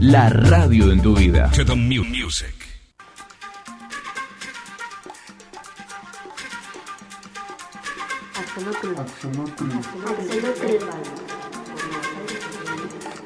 [0.00, 1.50] la radio en tu vida.
[1.54, 2.54] To the mu- music.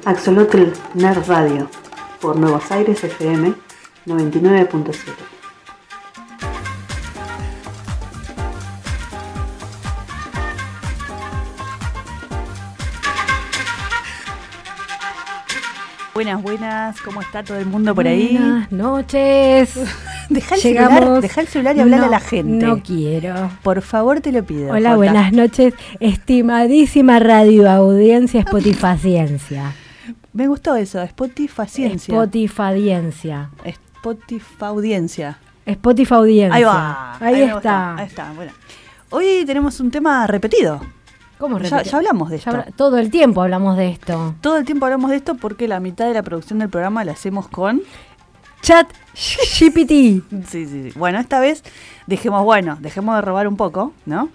[0.05, 1.69] Axolotl Nerd Radio
[2.19, 3.53] por Nuevos Aires FM
[4.05, 5.40] 99.7.
[16.21, 18.37] Buenas, buenas, ¿cómo está todo el mundo por ahí?
[18.37, 19.73] Buenas noches.
[20.29, 20.99] Deja el, Llegamos.
[20.99, 22.63] celular, dejá el celular y hablarle No, a la gente.
[22.63, 23.49] No quiero.
[23.63, 24.71] Por favor, te lo pido.
[24.71, 24.95] Hola, Jota.
[24.97, 25.73] buenas noches.
[25.99, 29.73] Estimadísima radio audiencia Spotify Ciencia.
[30.31, 32.13] Me gustó eso, Spotify Ciencia.
[32.13, 33.49] Spotify Ciencia.
[33.65, 35.39] Spotify Audiencia.
[35.65, 36.55] Spotify Audiencia.
[36.55, 37.17] Ahí va.
[37.19, 37.95] Ahí, está.
[37.95, 38.51] Ahí está, bueno.
[39.09, 40.81] Hoy tenemos un tema repetido.
[41.41, 42.63] ¿Cómo Ya, ya hablamos de esto.
[42.77, 44.35] todo el tiempo hablamos de esto.
[44.41, 47.11] Todo el tiempo hablamos de esto porque la mitad de la producción del programa la
[47.13, 47.81] hacemos con...
[48.61, 49.89] Chat GPT.
[49.89, 50.89] Sí, sí, sí.
[50.95, 51.63] Bueno, esta vez
[52.05, 54.29] dejemos, bueno, dejemos de robar un poco, ¿no?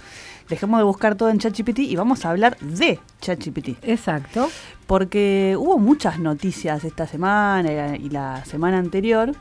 [0.48, 3.78] Dejemos de buscar todo en ChatGPT y vamos a hablar de ChatGPT.
[3.82, 4.48] Exacto.
[4.88, 9.32] Porque hubo muchas noticias esta semana y la- y la semana anterior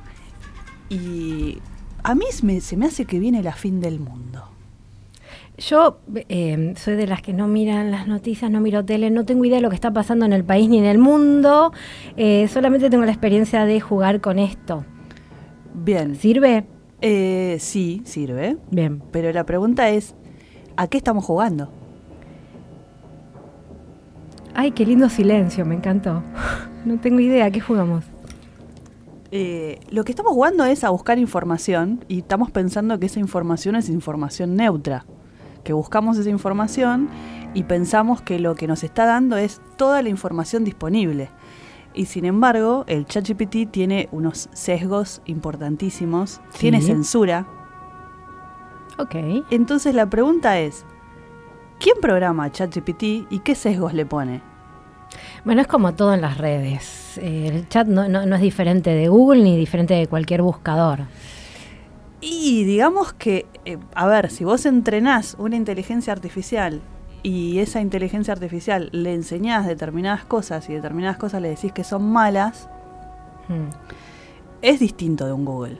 [0.89, 1.57] y
[2.03, 4.50] a mí se me, se me hace que viene la fin del mundo.
[5.58, 9.45] Yo eh, soy de las que no miran las noticias, no miro tele, no tengo
[9.45, 11.72] idea de lo que está pasando en el país ni en el mundo.
[12.17, 14.84] Eh, solamente tengo la experiencia de jugar con esto.
[15.73, 16.66] Bien, ¿Sirve?
[17.02, 19.02] eh, sí, sirve, Bien.
[19.12, 20.16] pero la pregunta es,
[20.78, 21.69] ¿a qué estamos jugando?
[24.53, 26.23] Ay, qué lindo silencio, me encantó.
[26.86, 28.06] No tengo idea, ¿qué jugamos?
[29.31, 33.75] Eh, lo que estamos jugando es a buscar información y estamos pensando que esa información
[33.75, 35.03] es información neutra.
[35.66, 37.09] Que buscamos esa información
[37.53, 41.30] y pensamos que lo que nos está dando es toda la información disponible.
[41.94, 46.59] Y sin embargo, el ChatGPT tiene unos sesgos importantísimos, Sí.
[46.59, 47.47] tiene censura.
[48.97, 49.16] Ok.
[49.49, 50.85] Entonces la pregunta es,
[51.79, 54.41] ¿quién programa ChatGPT y qué sesgos le pone?
[55.45, 57.17] Bueno, es como todo en las redes.
[57.22, 61.00] El chat no, no- no es diferente de Google ni diferente de cualquier buscador.
[62.22, 66.81] Y digamos que, eh, a ver, si vos entrenás una inteligencia artificial
[67.24, 72.12] y esa inteligencia artificial le enseñás determinadas cosas y determinadas cosas le decís que son
[72.12, 72.70] malas,
[73.48, 73.70] Hmm.
[74.62, 75.78] es distinto de un Google.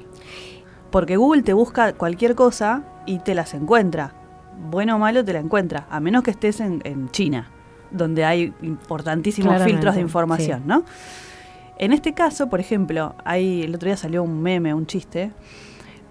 [0.92, 4.14] Porque Google te busca cualquier cosa y te las encuentra.
[4.70, 7.50] Bueno o malo te la encuentra, a menos que estés en, en China,
[7.92, 10.68] donde hay importantísimos Claramente, filtros de información, sí.
[10.68, 10.84] ¿no?
[11.78, 15.32] En este caso, por ejemplo, hay, el otro día salió un meme, un chiste,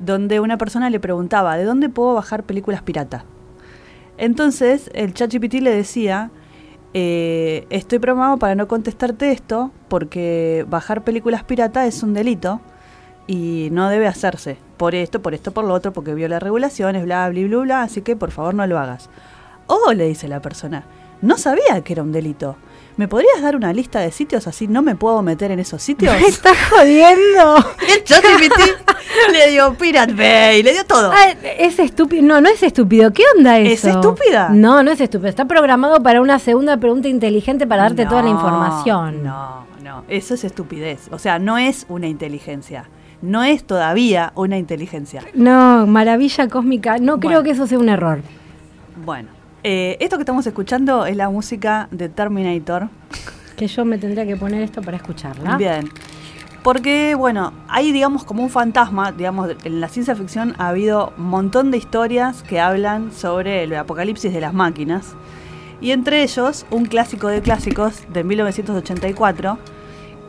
[0.04, 3.24] donde una persona le preguntaba, ¿de dónde puedo bajar películas pirata?
[4.16, 6.30] Entonces, el ChatGPT le decía,
[6.92, 12.60] eh, estoy programado para no contestarte esto, porque bajar películas pirata es un delito
[13.26, 14.58] y no debe hacerse.
[14.76, 18.02] Por esto, por esto, por lo otro, porque viola regulaciones, bla, bla, bla, bla, así
[18.02, 19.10] que por favor no lo hagas.
[19.66, 20.84] O le dice la persona,
[21.22, 22.56] no sabía que era un delito.
[22.96, 26.14] ¿Me podrías dar una lista de sitios así no me puedo meter en esos sitios?
[26.20, 27.56] ¡Me estás jodiendo!
[27.88, 31.12] Y el ChatGPT le dio Pirate Bay, le dio todo.
[31.58, 32.22] Es estúpido.
[32.22, 33.12] No, no es estúpido.
[33.12, 33.98] ¿Qué onda ¿Es eso?
[34.00, 34.50] estúpida?
[34.50, 35.28] No, no es estúpido.
[35.28, 39.24] Está programado para una segunda pregunta inteligente para darte toda la información.
[39.24, 41.08] No, no, eso es estupidez.
[41.10, 42.88] O sea, no es una inteligencia.
[43.22, 45.22] No es todavía una inteligencia.
[45.34, 46.98] No, maravilla cósmica.
[46.98, 47.20] No Bueno.
[47.28, 48.20] creo que eso sea un error.
[49.04, 49.28] Bueno,
[49.64, 52.88] eh, esto que estamos escuchando es la música de Terminator.
[53.56, 55.56] Que yo me tendría que poner esto para escucharla.
[55.56, 55.88] Bien.
[56.62, 61.24] Porque, bueno, hay, digamos, como un fantasma, digamos, en la ciencia ficción ha habido un
[61.26, 65.14] montón de historias que hablan sobre el apocalipsis de las máquinas.
[65.80, 69.58] Y entre ellos, un clásico de clásicos de 1984,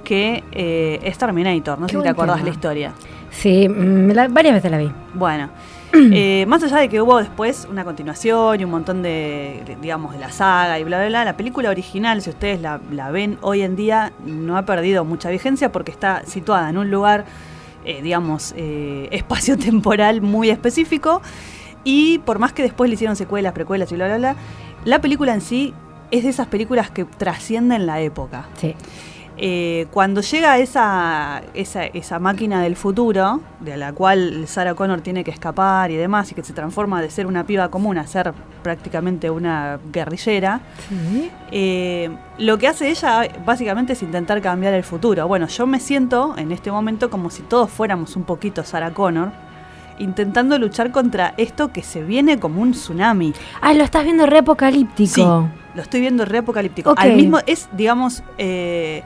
[0.04, 1.80] que eh, es Terminator.
[1.80, 2.48] No Qué sé si te acordás tema.
[2.50, 2.94] la historia.
[3.32, 4.92] Sí, mm, la- varias veces la vi.
[5.14, 5.50] Bueno,
[5.94, 10.14] eh, más allá de que hubo después una continuación y un montón de, de, digamos,
[10.14, 13.38] de la saga y bla, bla, bla, la película original, si ustedes la, la ven
[13.42, 17.26] hoy en día, no ha perdido mucha vigencia porque está situada en un lugar,
[17.86, 21.22] eh, digamos, eh, espacio-temporal muy específico
[21.84, 24.36] y por más que después le hicieron secuelas, precuelas y bla, bla, bla,
[24.84, 25.74] la película en sí
[26.12, 28.48] es de esas películas que trascienden la época.
[28.58, 28.76] Sí.
[29.38, 35.24] Eh, cuando llega esa, esa, esa máquina del futuro, de la cual Sarah Connor tiene
[35.26, 38.34] que escapar y demás, y que se transforma de ser una piba común a ser
[38.64, 41.30] prácticamente una guerrillera, Sí.
[41.52, 45.28] eh, lo que hace ella básicamente es intentar cambiar el futuro.
[45.28, 49.32] Bueno, yo me siento en este momento como si todos fuéramos un poquito Sarah Connor,
[49.98, 53.34] intentando luchar contra esto que se viene como un tsunami.
[53.62, 55.14] Ah, lo estás viendo re apocalíptico.
[55.14, 55.22] Sí,
[55.76, 56.94] lo estoy viendo re apocalíptico.
[56.98, 59.04] Al mismo, es, digamos, eh,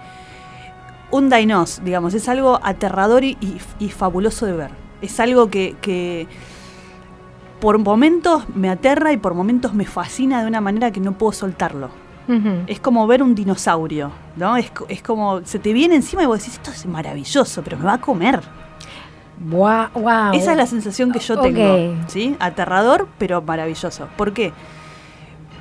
[1.11, 4.71] un Dainos, digamos, es algo aterrador y, y- y fabuloso de ver.
[5.01, 6.27] Es algo que, que
[7.59, 11.31] por momentos me aterra y por momentos me fascina de una manera que no puedo
[11.33, 11.89] soltarlo.
[12.67, 14.55] Es como ver un dinosaurio, ¿no?
[14.55, 17.77] Es, co- es como, se te viene encima y vos decís, esto es maravilloso, pero
[17.77, 18.41] me va a comer.
[19.49, 20.33] Guau, guau.
[20.35, 21.75] Esa es la sensación que yo tengo,
[22.07, 22.35] ¿sí?
[22.39, 24.07] Aterrador, pero maravilloso.
[24.15, 24.53] ¿Por qué?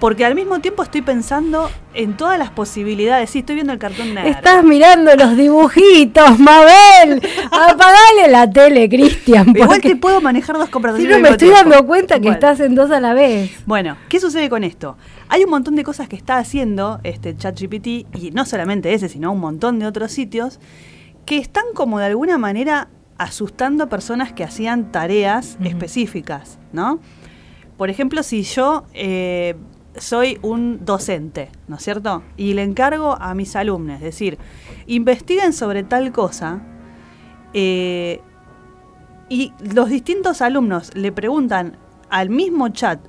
[0.00, 3.30] Porque al mismo tiempo estoy pensando en todas las posibilidades.
[3.30, 4.30] Sí, estoy viendo el cartón negro.
[4.30, 7.20] Estás mirando los dibujitos, Mabel.
[7.50, 9.48] Apagale la tele, Cristian.
[9.56, 11.70] Igual te puedo manejar dos Si conversaciones no al me estoy tiempo.
[11.70, 12.34] dando cuenta que Bueno.
[12.34, 13.50] estás en dos a la vez.
[13.66, 14.96] Bueno, ¿qué sucede con esto?
[15.28, 19.32] Hay un montón de cosas que está haciendo este ChatGPT, y no solamente ese, sino
[19.32, 20.60] un montón de otros sitios,
[21.26, 27.00] que están como de alguna manera asustando a personas que hacían tareas específicas, ¿no?
[27.76, 29.56] Por ejemplo, si yo eh,
[30.00, 32.22] soy un docente, ¿no es cierto?
[32.36, 34.38] Y le encargo a mis alumnos, es decir,
[34.86, 36.62] investiguen sobre tal cosa,
[37.54, 38.20] eh,
[39.28, 41.76] y los distintos alumnos le preguntan
[42.10, 43.00] al mismo chat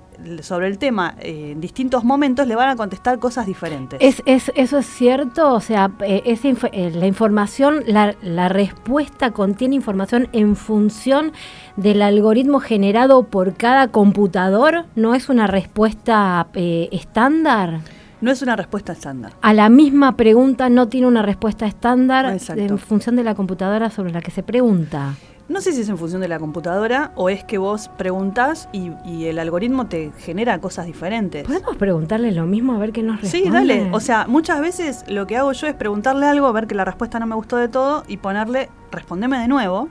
[0.42, 4.00] sobre el tema eh, en distintos momentos, le van a contestar cosas diferentes.
[4.02, 5.54] ¿Es, es, ¿Eso es cierto?
[5.54, 11.32] O sea, eh, inf- eh, la información, la, la respuesta contiene información en función
[11.76, 14.86] del algoritmo generado por cada computador.
[14.96, 17.80] ¿No es una respuesta eh, estándar?
[18.22, 19.32] no es una respuesta estándar.
[19.42, 22.62] A la misma pregunta no tiene una respuesta estándar Exacto.
[22.62, 25.16] en función de la computadora sobre la que se pregunta.
[25.50, 28.92] No sé si es en función de la computadora o es que vos preguntás y,
[29.04, 31.46] y el algoritmo te genera cosas diferentes.
[31.48, 33.46] ¿Podemos preguntarle lo mismo a ver qué nos responde?
[33.48, 33.90] Sí, dale.
[33.92, 37.20] O sea, muchas veces lo que hago yo es preguntarle algo, ver que la respuesta
[37.20, 39.90] no me gustó de todo y ponerle, respondeme de nuevo.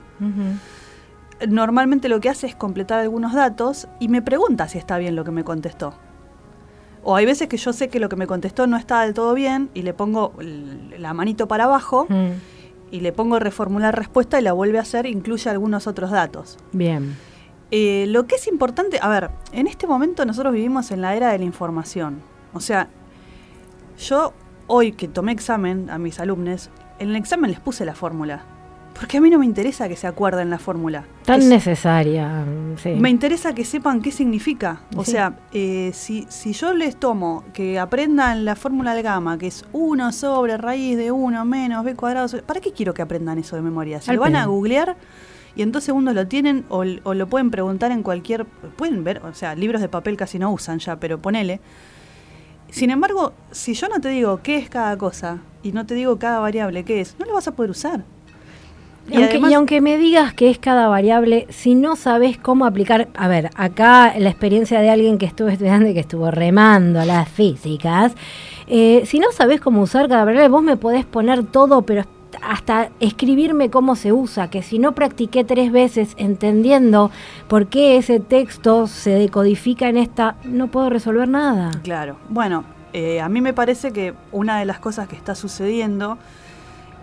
[1.47, 5.23] Normalmente lo que hace es completar algunos datos y me pregunta si está bien lo
[5.23, 5.93] que me contestó.
[7.03, 9.33] O hay veces que yo sé que lo que me contestó no está del todo
[9.33, 10.33] bien y le pongo
[10.97, 12.31] la manito para abajo Mm,
[12.91, 16.57] y le pongo reformular respuesta y la vuelve a hacer, incluye algunos otros datos.
[16.71, 17.15] Bien.
[17.71, 21.31] Eh, lo que es importante, a ver, en este momento nosotros vivimos en la era
[21.31, 22.21] de la información.
[22.53, 22.87] O sea,
[23.99, 24.33] yo
[24.67, 26.69] hoy que tomé examen a mis alumnos,
[26.99, 28.43] en el examen les puse la fórmula.
[28.99, 31.05] Porque a mí no me interesa que se acuerden la fórmula.
[31.23, 32.43] Tan Es- necesaria.
[32.75, 32.89] sí.
[32.89, 34.81] me interesa que sepan qué significa.
[34.95, 35.11] O Sí.
[35.11, 39.63] sea, eh, si, si yo les tomo que aprendan la fórmula de gamma, que es
[39.71, 43.55] 1 sobre raíz de 1 menos b cuadrado, sobre- ¿para qué quiero que aprendan eso
[43.55, 44.01] de memoria?
[44.01, 44.97] Si Al lo van a googlear
[45.55, 48.45] y en dos segundos lo tienen o, o lo pueden preguntar en cualquier...
[48.45, 51.61] Pueden ver, o sea, libros de papel casi no usan ya, pero ponele.
[52.69, 56.19] Sin embargo, si yo no te digo qué es cada cosa y no te digo
[56.19, 58.03] cada variable qué es, no lo vas a poder usar.
[59.11, 62.65] Y aunque, además- y aunque me digas que es cada variable, si no sabes cómo
[62.65, 67.03] aplicar, a ver, acá la experiencia de alguien que estuvo estudiando y que estuvo remando
[67.05, 68.13] las físicas,
[68.67, 72.03] eh, si no sabes cómo usar cada variable, vos me podés poner todo, pero
[72.43, 77.09] hasta escribirme cómo se usa, que si no practiqué tres veces entendiendo
[77.47, 81.71] por qué ese texto se decodifica en esta, no puedo resolver nada.
[81.83, 82.17] Claro.
[82.29, 82.63] Bueno,
[82.93, 86.17] eh, a mí me parece que una de las cosas que está sucediendo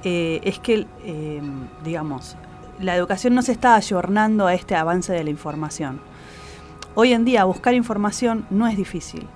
[0.09, 1.43] eh, es que, eh,
[1.83, 2.37] digamos,
[2.79, 5.99] la educación no se está ayornando a este avance de la información.
[6.95, 9.27] Hoy en día buscar información no es difícil,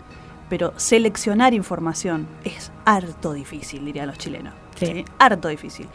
[0.49, 4.55] pero seleccionar información es harto difícil, dirían los chilenos.
[4.77, 5.05] Sí.
[5.19, 5.89] Harto difícil.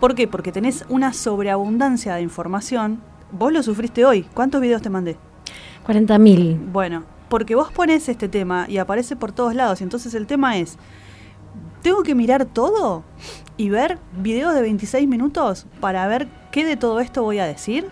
[0.00, 0.28] ¿Por qué?
[0.28, 3.00] Porque tenés una sobreabundancia de información.
[3.32, 4.24] Vos lo sufriste hoy.
[4.34, 5.16] ¿Cuántos videos te mandé?
[5.86, 6.70] 40.000.
[6.70, 9.80] Bueno, porque vos pones este tema y aparece por todos lados.
[9.80, 10.76] Y entonces el tema es,
[11.80, 13.02] ¿tengo que mirar todo
[13.60, 17.90] y ver videos de 26 minutos para ver qué de todo esto voy a decir?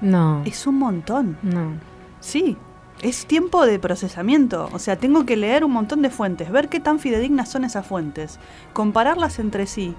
[0.00, 0.42] No.
[0.44, 1.38] Es un montón.
[1.42, 1.74] No.
[2.18, 2.56] Sí,
[3.00, 4.68] es tiempo de procesamiento.
[4.72, 7.86] O sea, tengo que leer un montón de fuentes, ver qué tan fidedignas son esas
[7.86, 8.40] fuentes,
[8.72, 9.94] compararlas entre sí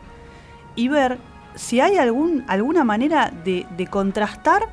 [0.76, 1.20] y ver
[1.56, 4.64] si hay algún, alguna manera de, de contrastar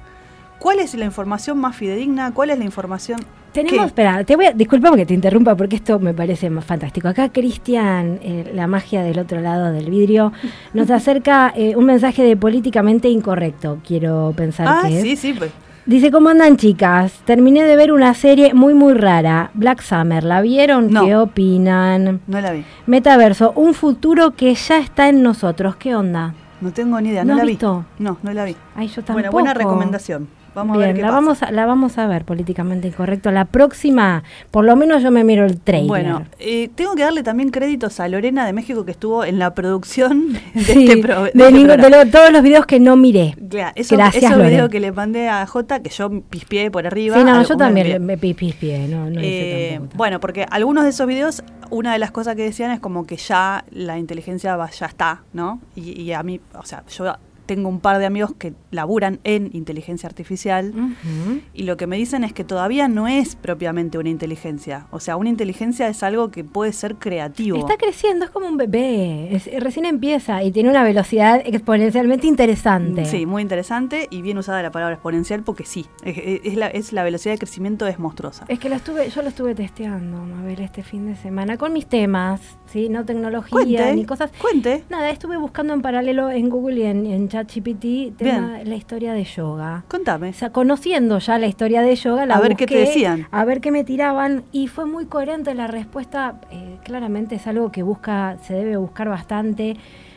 [0.59, 3.21] cuál es la información más fidedigna, cuál es la información...
[3.53, 3.87] Tenemos, ¿Qué?
[3.87, 7.09] espera, te voy a, disculpa porque te interrumpa porque esto me parece más fantástico.
[7.09, 10.33] Acá Cristian, eh, la magia del otro lado del vidrio,
[10.73, 15.03] nos acerca eh, un mensaje de políticamente incorrecto, quiero pensar Ah, que es.
[15.03, 15.51] sí, sí, pues.
[15.85, 17.13] Dice, ¿cómo andan chicas?
[17.25, 20.91] Terminé de ver una serie muy muy rara, Black Summer, ¿la vieron?
[20.93, 21.05] No.
[21.05, 22.21] ¿Qué opinan?
[22.29, 22.65] No la vi.
[22.87, 26.35] Metaverso, un futuro que ya está en nosotros, ¿qué onda?
[26.61, 27.25] No tengo ni idea.
[27.25, 27.85] ¿No No, la visto?
[27.99, 28.05] vi.
[28.05, 28.55] No, no la vi.
[28.77, 29.15] Ay, yo tampoco.
[29.15, 30.29] Bueno, buena recomendación.
[30.55, 31.21] Vamos a ver qué la pasa.
[31.21, 33.31] vamos a, la vamos a ver políticamente incorrecto.
[33.31, 35.89] La próxima, por lo menos yo me miro el trailer.
[35.89, 39.55] Bueno, eh, tengo que darle también créditos a Lorena de México que estuvo en la
[39.55, 42.81] producción de Sí, este, pro- de de, este ningún- de lo- todos los videos que
[42.81, 43.35] no miré.
[43.49, 47.17] Claro, eso, Gracias, esos videos que le mandé a Jota, que yo pispié por arriba.
[47.17, 51.43] Sí, no, yo también me pispié, no, no Eh, bueno, porque algunos de esos videos,
[51.71, 55.23] una de las cosas que decían es como que ya la inteligencia va- ya está,
[55.33, 55.61] ¿no?
[55.75, 57.17] Y, y a mí, o sea, yo
[57.55, 60.73] tengo un par de amigos que laburan en inteligencia artificial
[61.55, 64.87] y lo que me dicen es que todavía no es propiamente una inteligencia.
[64.91, 67.59] O sea, una inteligencia es algo que puede ser creativo.
[67.59, 69.35] Está creciendo, es como un bebé.
[69.35, 73.05] es- recién empieza y tiene una velocidad exponencialmente interesante.
[73.05, 76.93] Sí, muy interesante y bien usada la palabra exponencial porque sí, es, es la, es
[76.93, 78.45] la velocidad de crecimiento es monstruosa.
[78.49, 81.73] Es que lo estuve, yo lo estuve testeando, a ver, este fin de semana, con
[81.73, 82.89] mis temas, ¿sí?
[82.89, 84.31] No tecnología Cuente, ni cosas.
[84.41, 84.85] cuente.
[84.89, 89.25] Nada, estuve buscando en paralelo en Google y en, en ChatGPT tema- la historia de
[89.25, 89.85] yoga.
[89.89, 90.31] Contame.
[90.31, 93.27] O sea, conociendo ya la historia de yoga, la A ver qué te decían.
[93.31, 96.41] A ver qué me tiraban y fue muy coherente la respuesta.
[96.51, 99.77] eh, claramente es algo que busca, se debe buscar bastante,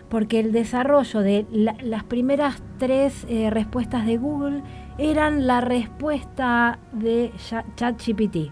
[0.10, 4.62] porque el desarrollo de la- las primeras tres eh, respuestas de Google
[4.98, 8.34] eran la respuesta de Cha- ChatGPT.
[8.36, 8.52] Bien.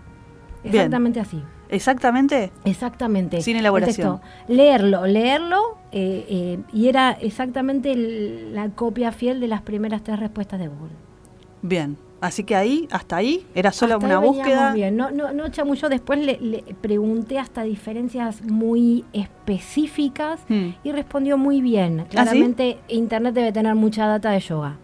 [0.63, 1.41] Exactamente así.
[1.73, 2.51] Exactamente.
[2.65, 3.41] Exactamente.
[3.41, 4.21] Sin El elaboración.
[4.47, 10.19] Leerlo, leerlo, eh, eh, y era exactamente el- la copia fiel de las primeras tres
[10.19, 10.93] respuestas de Google.
[11.61, 11.97] Bien.
[12.21, 14.73] Así que ahí, hasta ahí, era solo Hasta una búsqueda.
[14.73, 14.95] Bien.
[14.95, 15.89] No, no, no chamulló.
[15.89, 20.69] Después le, le pregunté hasta diferencias muy específicas Hmm.
[20.85, 21.99] y respondió muy bien.
[21.99, 22.09] ¿Ah, sí?
[22.11, 24.77] Claramente, Internet debe tener mucha data de yoga.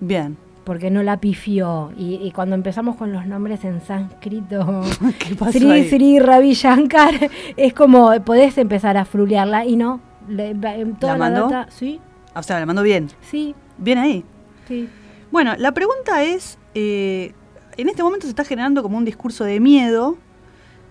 [0.00, 0.36] Bien.
[0.68, 1.92] Porque no la pifió.
[1.96, 4.82] Y, y cuando empezamos con los nombres en sánscrito,
[5.18, 5.88] ¿Qué pasó Sri ahí?
[5.88, 7.14] Sri Ravi Shankar,
[7.56, 9.98] es como podés empezar a frulearla y no.
[10.28, 10.54] Le,
[11.00, 11.48] toda ¿La la, mandó?
[11.48, 11.70] data.
[11.72, 11.98] Sí,
[12.34, 13.08] O sea, la mandó bien.
[13.22, 14.24] sí, Bien ahí.
[14.66, 14.90] sí.
[15.30, 17.32] Bueno, la pregunta es, eh,
[17.78, 20.18] en este momento se está generando como un discurso de miedo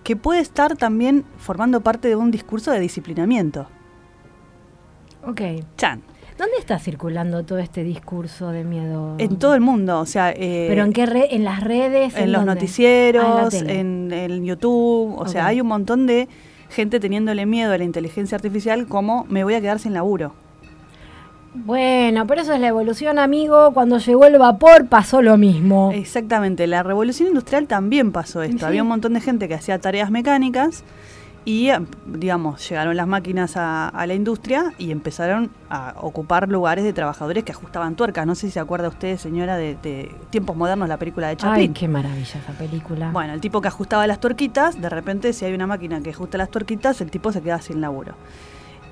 [0.02, 3.68] que puede estar también formando parte de un discurso de disciplinamiento.
[5.24, 5.40] Ok.
[5.76, 6.02] Chan.
[6.38, 9.16] ¿Dónde está circulando todo este discurso de miedo?
[9.18, 10.30] En todo el mundo, o sea...
[10.30, 11.24] eh, ¿Pero en qué red?
[11.30, 12.14] ¿En las redes?
[12.16, 12.54] en los dónde?
[12.54, 16.28] noticieros, Ah, en en, en YouTube, o sea, hay un montón de
[16.70, 20.32] gente teniéndole miedo a la inteligencia artificial como me voy a quedar sin laburo.
[21.54, 23.72] Bueno, pero eso es la evolución, amigo.
[23.72, 25.90] Cuando llegó el vapor pasó lo mismo.
[25.92, 28.58] Exactamente, la revolución industrial también pasó esto.
[28.58, 28.64] Sí.
[28.64, 30.84] Había un montón de gente que hacía tareas mecánicas
[31.44, 31.70] y,
[32.06, 37.42] digamos, llegaron las máquinas a, a la industria y empezaron a ocupar lugares de trabajadores
[37.44, 38.26] que ajustaban tuercas.
[38.26, 41.36] No sé si se acuerda usted, señora, de, de Tiempos Modernos, la película de Ay,
[41.36, 41.72] Chaplin.
[41.74, 43.10] qué maravilla esa película.
[43.12, 46.36] Bueno, el tipo que ajustaba las tuerquitas, de repente si hay una máquina que ajusta
[46.36, 48.12] las tuerquitas, el tipo se queda sin laburo.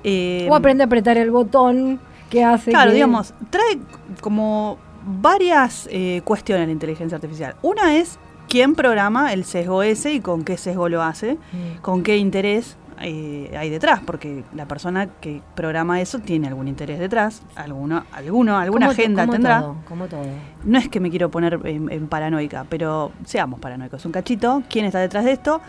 [0.03, 1.99] Eh, o aprende a apretar el botón
[2.29, 3.77] que hace Claro, que- digamos, trae
[4.21, 7.55] como varias eh, cuestiones la inteligencia artificial.
[7.61, 8.17] Una es
[8.49, 11.81] quién programa el sesgo ese y con qué sesgo lo hace, Mm.
[11.81, 16.97] con qué interés eh, hay detrás, porque la persona que programa eso tiene algún interés
[16.97, 19.61] detrás, alguno, alguno alguna agenda como tendrá.
[19.61, 20.23] todo, como todo.
[20.63, 24.03] No es que me quiero poner en, en paranoica, pero seamos paranoicos.
[24.05, 25.61] Un cachito, ¿quién está detrás de esto?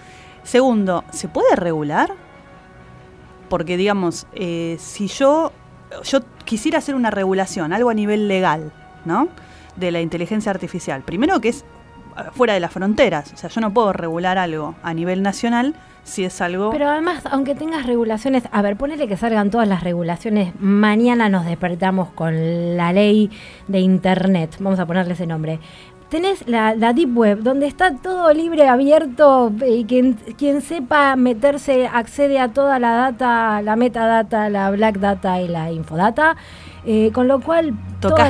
[0.43, 2.15] Segundo, ¿se puede regular?
[3.51, 5.53] Porque, digamos, eh, si yo,
[6.05, 8.73] yo quisiera hacer una regulación, algo a nivel legal,
[9.05, 9.29] ¿no?
[9.77, 11.03] De la inteligencia artificial.
[11.03, 11.65] Primero que es
[12.33, 13.33] fuera de las fronteras.
[13.33, 16.71] O sea, yo no puedo regular algo a nivel nacional si es algo...
[16.71, 21.45] Pero además, aunque tengas regulaciones, a ver, ponele que salgan todas las regulaciones, mañana nos
[21.45, 23.31] despertamos con la ley
[23.67, 25.61] de Internet, vamos a ponerle ese nombre.
[26.09, 31.87] Tenés la, la Deep Web, donde está todo libre, abierto, y quien, quien sepa meterse
[31.87, 36.37] accede a toda la data, la metadata, la black data y la infodata,
[36.87, 37.75] eh, con lo cual...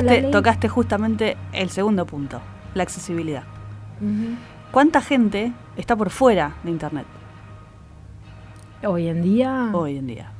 [0.03, 2.41] ley- tocaste justamente el segundo punto,
[2.73, 3.43] la accesibilidad.
[4.71, 7.05] ¿Cuánta gente está por fuera de Internet
[8.85, 9.71] Hoy en día...
[9.73, 10.31] hoy en día?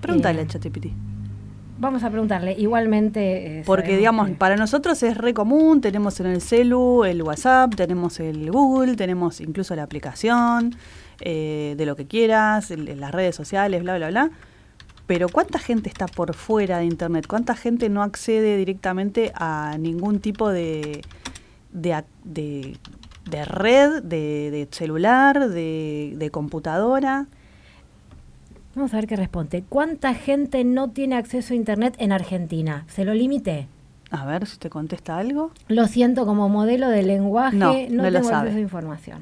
[0.00, 0.86] Pregúntale Eh, a ChatGPT.
[1.78, 3.60] Vamos a preguntarle, igualmente...
[3.60, 7.74] eh, Porque, digamos, que- para nosotros es re común, tenemos en el celu el WhatsApp,
[7.74, 10.74] tenemos el Google, tenemos incluso la aplicación
[11.20, 14.30] eh, de lo que quieras, el- las redes sociales, bla, bla, bla.
[15.06, 17.26] Pero ¿cuánta gente está por fuera de Internet?
[17.28, 21.02] ¿Cuánta gente no accede directamente a ningún tipo de,
[21.72, 22.76] de, de-
[23.30, 27.26] de red, de, de celular, de, de computadora?
[28.74, 29.62] Vamos a ver qué responde.
[29.68, 32.84] ¿Cuánta gente no tiene acceso a Internet en Argentina?
[32.88, 33.68] ¿Se lo limité?
[34.10, 35.50] A ver si te contesta algo.
[35.68, 38.48] Lo siento como modelo de lenguaje, No, no, no lo tengo sabe.
[38.48, 39.18] acceso a información.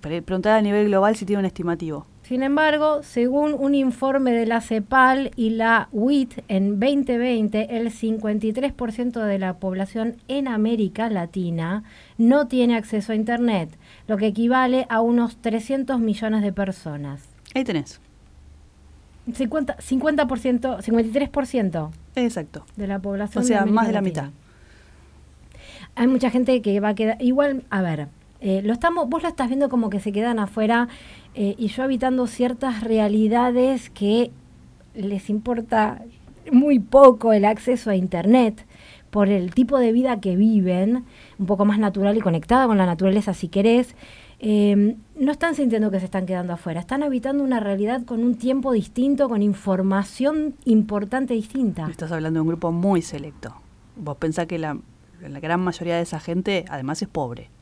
[0.00, 2.06] Pre- Preguntar a nivel global si tiene un estimativo.
[2.24, 9.22] Sin embargo, según un informe de la CEPAL y la WIT en 2020, el 53%
[9.22, 11.84] de la población en América Latina
[12.16, 13.76] no tiene acceso a Internet,
[14.08, 17.28] lo que equivale a unos 300 millones de personas.
[17.54, 18.00] Ahí tenés.
[19.30, 22.64] 50, 50% 53% Exacto.
[22.76, 23.44] de la población.
[23.44, 24.22] O sea, más de la Latina.
[24.28, 24.38] mitad.
[25.94, 27.20] Hay mucha gente que va a quedar.
[27.20, 28.08] Igual, a ver,
[28.46, 30.88] eh, lo estamos, vos lo estás viendo como que se quedan afuera
[31.34, 34.32] eh, y yo habitando ciertas realidades que
[34.94, 36.02] les importa
[36.52, 38.66] muy poco el acceso a Internet
[39.08, 41.06] por el tipo de vida que viven,
[41.38, 43.96] un poco más natural y conectada con la naturaleza si querés,
[44.40, 48.34] eh, no están sintiendo que se están quedando afuera, están habitando una realidad con un
[48.34, 51.86] tiempo distinto, con información importante distinta.
[51.90, 53.54] Estás hablando de un grupo muy selecto.
[53.96, 54.76] Vos pensás que la
[55.18, 57.53] gran mayoría de esa gente además es pobre.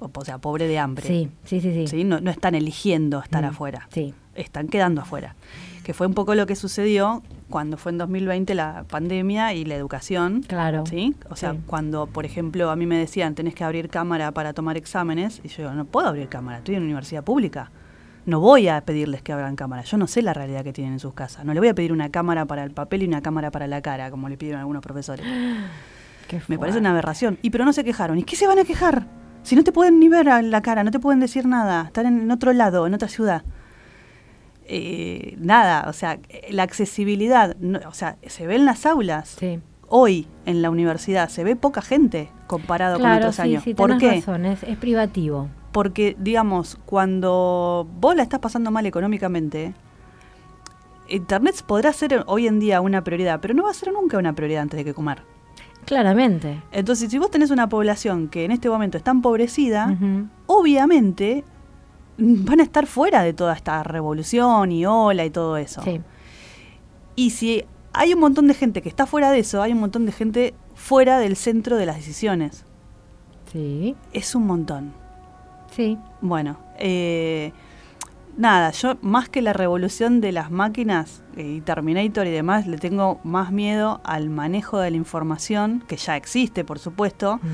[0.00, 1.06] O, sea, pobre de hambre.
[1.06, 1.86] Sí, sí, sí, sí.
[1.86, 2.04] ¿sí?
[2.04, 3.88] No, no están eligiendo estar Mm, afuera.
[3.92, 4.14] Sí.
[4.34, 5.34] Están quedando afuera.
[5.84, 9.74] Que fue un poco lo que sucedió cuando fue en 2020 la pandemia y la
[9.74, 10.42] educación.
[10.46, 10.84] Claro.
[10.86, 11.14] ¿Sí?
[11.28, 11.58] O sea, Sí.
[11.66, 15.48] cuando, por ejemplo, a mí me decían, tenés que abrir cámara para tomar exámenes, y
[15.48, 17.70] yo digo, no puedo abrir cámara, estoy en una universidad pública.
[18.26, 19.82] No voy a pedirles que abran cámara.
[19.82, 21.44] Yo no sé la realidad que tienen en sus casas.
[21.44, 23.80] No le voy a pedir una cámara para el papel y una cámara para la
[23.80, 25.24] cara, como le piden algunos profesores.
[26.46, 27.38] Me parece una aberración.
[27.42, 28.18] Y pero no se quejaron.
[28.18, 29.06] ¿Y qué se van a quejar?
[29.42, 31.84] Si no te pueden ni ver a la cara, no te pueden decir nada.
[31.86, 33.42] Están en otro lado, en otra ciudad.
[34.66, 36.18] Eh, nada, o sea,
[36.50, 39.36] la accesibilidad, no- o sea, se ve en las aulas.
[39.38, 39.58] Sí.
[39.88, 43.64] Hoy en la universidad se ve poca gente comparado con otros sí, años.
[43.64, 44.16] sí, ¿Por qué?
[44.16, 45.48] razón, es, es privativo.
[45.72, 49.74] Porque, digamos, cuando vos la estás pasando mal económicamente,
[51.08, 54.32] Internet podrá ser hoy en día una prioridad, pero no va a ser nunca una
[54.34, 55.22] prioridad antes de que comer.
[55.84, 56.62] Claramente.
[56.72, 59.96] Entonces, si vos tenés una población que en este momento está empobrecida,
[60.46, 61.44] obviamente
[62.18, 65.82] van a estar fuera de toda esta revolución y ola y todo eso.
[65.82, 66.00] Sí.
[67.16, 70.06] Y si hay un montón de gente que está fuera de eso, hay un montón
[70.06, 72.64] de gente fuera del centro de las decisiones.
[73.52, 73.96] Sí.
[74.12, 74.92] Es un montón.
[75.70, 75.98] Sí.
[76.20, 77.52] Bueno, eh,
[78.40, 82.78] nada, yo más que la revolución de las máquinas eh, y Terminator y demás, le
[82.78, 87.48] tengo más miedo al manejo de la información, que ya existe, por supuesto, Mm.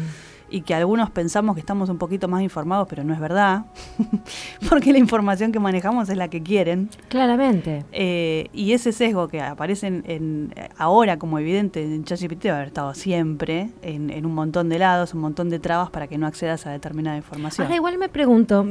[0.49, 3.67] Y que algunos pensamos que estamos un poquito más informados, pero no es verdad,
[4.69, 6.89] porque la información que manejamos es la que quieren.
[7.09, 7.85] Claramente.
[7.93, 12.69] Eh, y ese sesgo que aparece en, en- ahora como evidente en ChatGPT debe haber
[12.69, 16.27] estado siempre en, en un montón de lados, un montón de trabas para que no
[16.27, 17.65] accedas a determinada información.
[17.67, 18.65] Ahora igual me pregunto,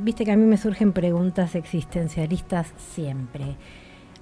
[0.00, 3.56] viste que a mí me surgen preguntas existencialistas siempre.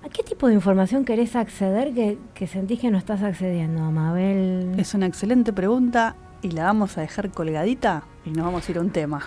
[0.04, 4.74] ¿A qué tipo de información querés acceder que, que sentís que no estás accediendo, Mabel?
[4.78, 8.78] Es una excelente pregunta y la vamos a dejar colgadita y nos vamos a ir
[8.78, 9.24] a un tema.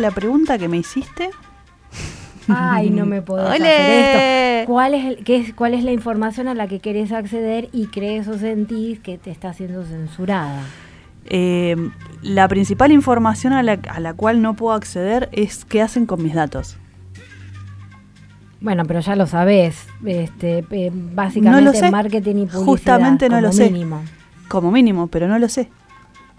[0.00, 1.30] ¿Cuál era la pregunta que me hiciste?
[2.48, 4.72] Ay, no me puedo hacer esto.
[4.72, 7.86] ¿Cuál es, el- qué es, ¿Cuál es la información a la que querés acceder y
[7.86, 10.62] crees o sentís que te está siendo censurada?
[11.26, 11.76] Eh,
[12.22, 16.22] la principal información a la, a la cual no puedo acceder es qué hacen con
[16.22, 16.76] mis datos.
[18.60, 19.86] Bueno, pero ya lo sabés.
[20.04, 21.90] Este, eh, básicamente No lo sé.
[21.90, 22.64] marketing y publicidad.
[22.64, 23.70] Justamente no como lo sé.
[23.70, 24.02] mínimo.
[24.48, 25.68] Como mínimo, pero no lo sé.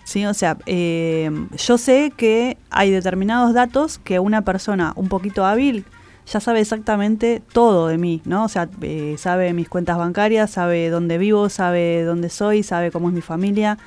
[0.04, 5.46] Sí, o sea, eh, yo sé que hay determinados datos que una persona un poquito
[5.46, 5.86] hábil
[6.28, 8.46] ya sabe exactamente todo de mí, ¿no?
[8.46, 13.10] O sea, eh, sabe mis cuentas bancarias, sabe dónde vivo, sabe dónde soy, sabe cómo
[13.10, 13.78] es mi familia,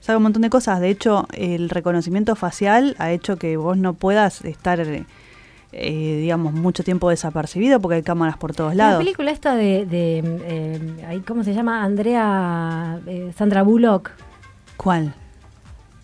[0.00, 0.80] sabe un montón de cosas.
[0.80, 5.04] De hecho, el reconocimiento facial ha hecho que vos no puedas estar, eh,
[6.20, 8.98] digamos, mucho tiempo desapercibido porque hay cámaras por todos La lados.
[9.02, 11.82] película esta de, de, eh, ¿cómo se llama?
[11.82, 14.10] Andrea, eh, Sandra Bullock.
[14.76, 15.14] ¿Cuál?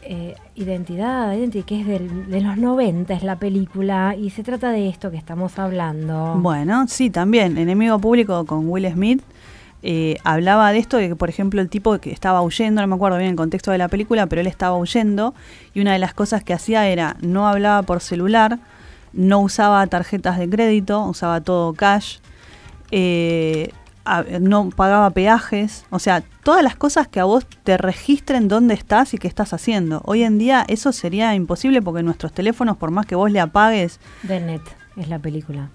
[0.03, 4.71] Eh, Identidad, Identity, que es del- de los 90 es la película y se trata
[4.71, 6.35] de esto que estamos hablando.
[6.39, 7.59] Bueno, sí, también.
[7.59, 9.23] Enemigo Público con Will Smith
[9.83, 12.95] eh, hablaba de esto, de que, por ejemplo, el tipo que estaba huyendo, no me
[12.97, 15.35] acuerdo bien el contexto de la película, pero él estaba huyendo
[15.75, 18.59] y una de las cosas que hacía era no hablaba por celular,
[19.15, 22.19] no usaba tarjetas de crédito, usaba todo cash,
[22.91, 23.71] eh,
[24.41, 29.15] no pagaba peajes, o sea, todas las cosas que a vos te registren dónde estás
[29.15, 30.03] y qué estás haciendo.
[30.05, 34.01] Hoy en día eso sería imposible porque nuestros teléfonos, por más que vos le apagues
[34.27, 34.63] The Net
[34.97, 35.69] es la película.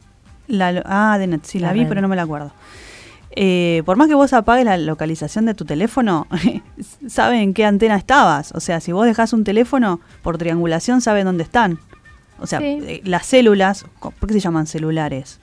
[0.47, 1.89] la, ah, de net, sí, la, La vi, red.
[1.89, 2.51] pero no me la acuerdo.
[3.37, 6.27] Eh, por más que vos apagues la localización de tu teléfono,
[7.07, 8.51] sabe en qué antena estabas.
[8.55, 11.79] O sea, si vos dejás un teléfono por triangulación, sabe dónde están.
[12.39, 12.65] O sea, Sí.
[12.81, 15.39] eh, las células, ¿por qué se llaman celulares?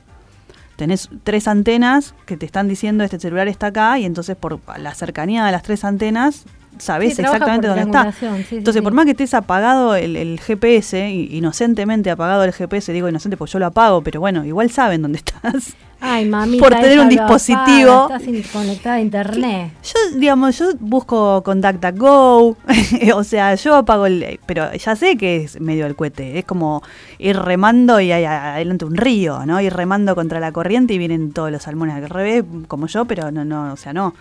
[0.76, 4.94] Tenés tres antenas que te están diciendo este celular está acá y entonces por la
[4.94, 6.44] cercanía de las tres antenas
[6.78, 8.12] Sí, trabaja exactamente dónde está.
[8.12, 8.80] sí, Entonces, sí.
[8.80, 13.52] por más que estés apagado el, el GPS, inocentemente apagado el GPS, digo inocente porque
[13.52, 15.76] yo lo apago, pero bueno, igual saben dónde estás.
[16.04, 16.62] Ay, mamita.
[16.62, 18.08] por tener un dispositivo.
[18.10, 19.72] Estás conectada a internet.
[19.84, 22.56] Yo, digamos, yo busco con DuckDuckGo,
[23.14, 24.40] o sea, yo apago el...
[24.44, 26.82] Pero ya sé que es medio el cohete, es como
[27.18, 29.60] ir remando y hay adelante un río, ¿no?
[29.60, 33.30] Ir remando contra la corriente y vienen todos los salmones al revés, como yo, pero
[33.30, 34.14] no, no, o sea, no.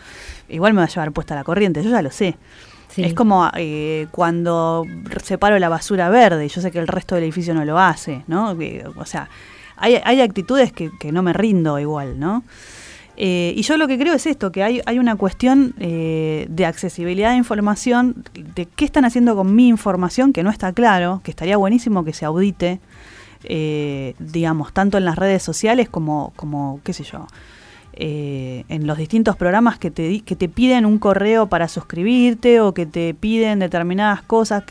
[0.49, 2.37] Igual me va a llevar puesta la corriente, yo ya lo sé.
[2.89, 3.03] Sí.
[3.03, 4.85] Es como eh, cuando
[5.23, 8.57] separo la basura verde, yo sé que el resto del edificio no lo hace, ¿no?
[8.57, 9.29] Que, O sea,
[9.81, 12.43] hay, actitudes que, no me rindo igual, ¿no?
[13.17, 16.65] Eh, y yo lo que creo es esto, que hay, hay una cuestión eh, de
[16.65, 21.31] accesibilidad de información, de qué están haciendo con mi información, que no está claro, que
[21.31, 22.79] estaría buenísimo que se audite,
[23.43, 27.27] eh, digamos, tanto en las redes sociales como, como qué sé yo,
[27.93, 32.85] en los distintos programas que te, que te piden un correo para suscribirte o que
[32.85, 34.63] te piden determinadas cosas.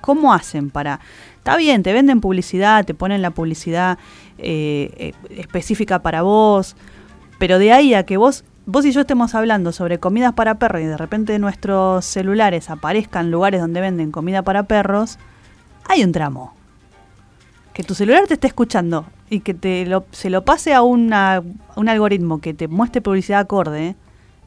[0.00, 1.00] ¿Cómo hacen para...?
[1.40, 3.96] Está bien, te venden publicidad, te ponen la publicidad
[4.36, 6.76] eh, eh, específica para vos,
[7.38, 10.82] pero de ahí a que vos, vos y yo estemos hablando sobre comidas para perros
[10.82, 15.18] y de repente nuestros celulares aparezcan lugares donde venden comida para perros,
[15.88, 16.52] hay un tramo.
[17.72, 21.10] Que tu celular te esté escuchando y que te lo, se lo pase a, un
[21.10, 23.96] algoritmo que te muestre publicidad acorde,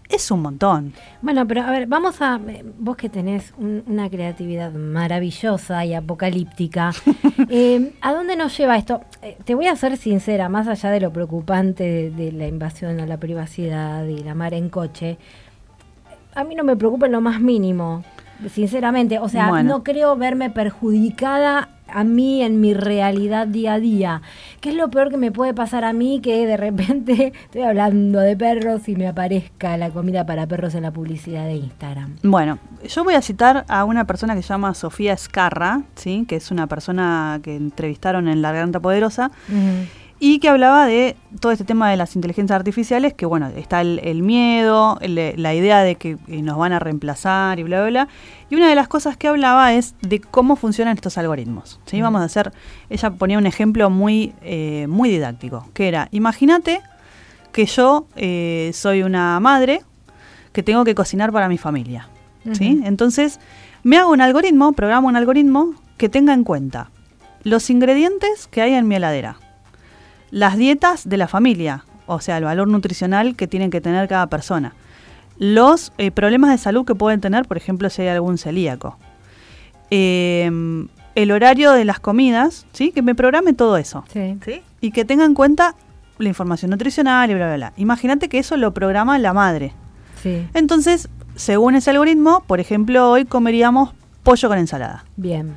[0.09, 0.93] es un montón.
[1.21, 2.39] Bueno, pero a ver, vamos a.
[2.47, 6.91] eh, Vos que tenés un- una creatividad maravillosa y apocalíptica,
[7.49, 9.01] eh, ¿a dónde nos lleva esto?
[9.21, 12.99] Eh, te voy a ser sincera, más allá de lo preocupante de, de la invasión
[12.99, 15.17] a la privacidad y la mar en coche,
[16.35, 18.03] a mí no me preocupa en lo más mínimo,
[18.49, 19.19] sinceramente.
[19.19, 19.69] O sea, Bueno.
[19.77, 24.21] no creo verme perjudicada a mí en mi realidad día a día.
[24.61, 28.19] ¿Qué es lo peor que me puede pasar a mí que de repente estoy hablando
[28.19, 32.15] de perros y me aparezca la comida para perros en la publicidad de Instagram?
[32.23, 36.25] Bueno, yo voy a citar a una persona que se llama Sofía Escarra, ¿sí?
[36.27, 39.29] que es una persona que entrevistaron en La Garganta Poderosa,
[40.25, 43.99] y que hablaba de todo este tema de las inteligencias artificiales, que bueno, está el,
[44.03, 47.89] el miedo, el- la idea de que eh, nos van a reemplazar y bla, bla,
[47.89, 48.07] bla.
[48.49, 51.79] Y una de las cosas que hablaba es de cómo funcionan estos algoritmos.
[51.87, 52.01] ¿sí?
[52.01, 52.53] Vamos a hacer,
[52.89, 56.79] ella ponía un ejemplo muy, eh, muy didáctico, que era, imagínate
[57.51, 59.81] que yo eh, soy una madre
[60.53, 62.07] que tengo que cocinar para mi familia.
[62.53, 62.79] ¿sí?
[62.85, 63.39] Entonces,
[63.83, 66.91] me hago un algoritmo, programo un algoritmo que tenga en cuenta
[67.43, 69.35] los ingredientes que hay en mi heladera,
[70.33, 74.25] las dietas de la familia, o sea, el valor nutricional que tienen que tener cada
[74.25, 74.73] persona,
[75.37, 78.97] los eh, problemas de salud que pueden tener, por ejemplo, si hay algún celíaco,
[79.91, 80.49] eh,
[81.13, 82.91] el horario de las comidas, ¿sí?
[82.91, 84.05] que me programe todo eso.
[84.11, 84.39] Sí.
[84.81, 85.75] Y que tenga en cuenta
[86.17, 87.73] la información nutricional y bla, bla, bla.
[87.77, 89.73] Imagínate que eso lo programa la madre.
[90.23, 90.47] Sí.
[90.55, 93.93] Entonces, según ese algoritmo, por ejemplo, hoy comeríamos
[94.23, 95.05] pollo con ensalada.
[95.15, 95.53] Bien.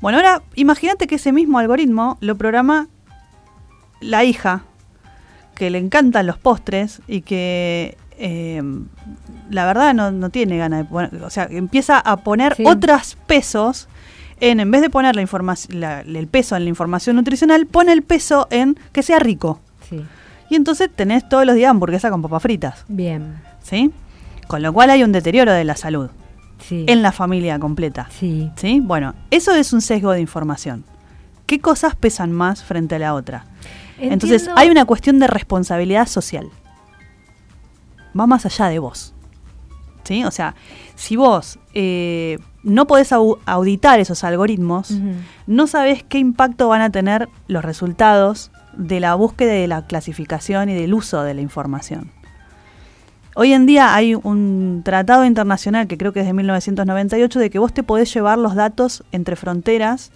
[0.00, 2.88] Bueno, ahora imagínate que ese mismo algoritmo lo programa
[4.00, 4.62] la hija,
[5.54, 8.62] que le encantan los postres y que eh,
[9.50, 12.64] la verdad no, no tiene ganas de poner, o sea, empieza a poner Sí.
[12.66, 13.88] otros pesos
[14.40, 18.02] en, en vez de poner la información, el peso en la información nutricional, pone el
[18.02, 19.60] peso en que sea rico.
[19.88, 20.04] Sí.
[20.50, 23.36] Y entonces tenés todos los días hamburguesa con papas fritas, Bien.
[23.62, 23.90] ¿sí?
[24.48, 26.10] Con lo cual hay un deterioro de la salud
[26.58, 26.84] Sí.
[26.88, 28.08] en la familia completa.
[28.10, 28.50] Sí.
[28.56, 28.80] ¿Sí?
[28.80, 30.84] Bueno, eso es un sesgo de información.
[31.46, 33.44] ¿Qué cosas pesan más frente a la otra?
[33.98, 36.48] Entonces, hay una cuestión de responsabilidad social.
[38.18, 39.12] Va más allá de vos.
[40.04, 40.22] ¿Sí?
[40.24, 40.54] O sea,
[40.96, 44.92] si vos eh, no podés au- auditar esos algoritmos,
[45.46, 49.86] no sabés qué impacto van a tener los resultados de la búsqueda y de la
[49.86, 52.10] clasificación y del uso de la información.
[53.34, 57.58] Hoy en día hay un tratado internacional que creo que es de 1998 de que
[57.58, 60.12] vos te podés llevar los datos entre fronteras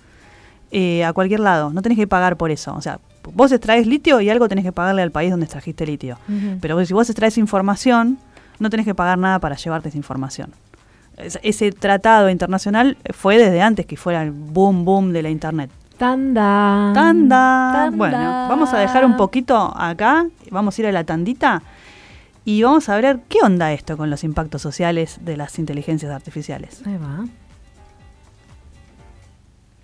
[0.71, 1.71] eh, a cualquier lado.
[1.73, 2.75] No tenés que pagar por eso.
[2.75, 3.01] O sea,
[3.35, 6.19] vos extraes litio y algo tenés que pagarle al país donde extrajiste litio.
[6.61, 8.19] Pero si vos extraes información,
[8.59, 10.51] no tenés que pagar nada para llevarte esa información.
[11.17, 15.71] Es- Ese tratado internacional fue desde antes que fuera el boom boom de la internet.
[15.97, 16.93] Tanda.
[16.95, 17.73] Tanda.
[17.73, 17.91] Tanda.
[17.97, 18.17] Bueno,
[18.49, 21.63] vamos a dejar un poquito acá, vamos a ir a la tandita
[22.45, 26.83] y vamos a ver qué onda esto con los impactos sociales de las inteligencias artificiales.
[26.87, 27.27] Ahí va.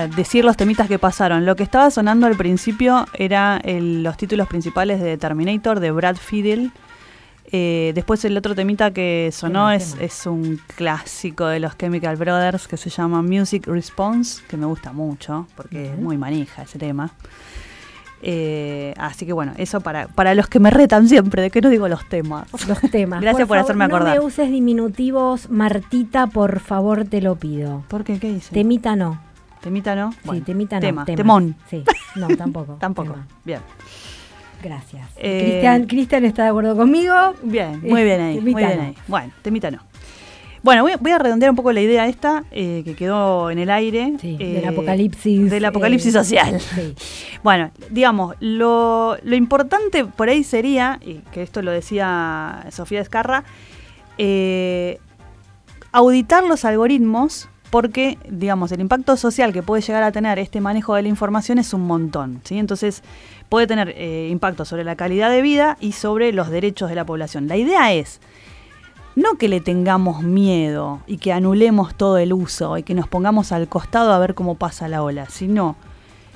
[0.02, 1.46] A- decir los temitas que pasaron.
[1.46, 6.16] Lo que estaba sonando al principio era el- los títulos principales de Terminator de Brad
[6.18, 6.72] Fiedel.
[7.54, 12.66] Eh, después el otro temita que sonó es, es un clásico de los Chemical Brothers
[12.68, 17.12] que se llama Music Response, que me gusta mucho porque es muy manija ese tema.
[18.24, 21.70] Eh, así que bueno, eso para, para los que me retan siempre de que no
[21.70, 22.48] digo los temas.
[22.68, 23.20] Los temas.
[23.22, 24.16] Gracias por favor, hacerme acordar.
[24.16, 27.84] No me uses diminutivos, Martita, por favor, te lo pido.
[27.88, 28.20] ¿Por qué?
[28.20, 28.54] ¿Qué dice?
[28.54, 29.20] Temita no.
[29.62, 30.12] ¿Temita no?
[30.32, 30.82] Sí, temita no.
[30.82, 31.56] tema, temón.
[31.70, 31.84] Sí,
[32.16, 32.78] no, tampoco.
[32.80, 33.14] Tampoco.
[33.14, 33.28] tema.
[33.46, 33.60] Bien.
[34.64, 35.08] Gracias.
[35.18, 37.14] Eh, Cristian, Cristian está de acuerdo conmigo.
[37.44, 38.84] Bien, muy bien ahí, muy bien no.
[38.84, 38.96] ahí.
[39.08, 39.80] Bueno, temita no.
[40.64, 43.58] Bueno, voy, a- voy a redondear un poco la idea esta eh, que quedó en
[43.58, 44.14] el aire.
[44.22, 45.50] Sí, eh, del apocalipsis.
[45.50, 46.60] Del apocalipsis eh, social.
[46.60, 46.94] Sí.
[47.44, 53.44] Bueno, digamos, lo, lo importante por ahí sería, y que esto lo decía Sofía Escarra,
[54.20, 55.00] eh,
[55.92, 60.94] auditar los algoritmos porque, digamos, el impacto social que puede llegar a tener este manejo
[60.94, 62.60] de la información es un montón, ¿sí?
[62.60, 63.02] Entonces,
[63.50, 67.06] puede tener eh, impacto sobre la calidad de vida y sobre los derechos de la
[67.06, 67.48] población.
[67.48, 68.20] La idea es
[69.16, 73.52] no que le tengamos miedo y que anulemos todo el uso y que nos pongamos
[73.52, 75.76] al costado a ver cómo pasa la ola, sino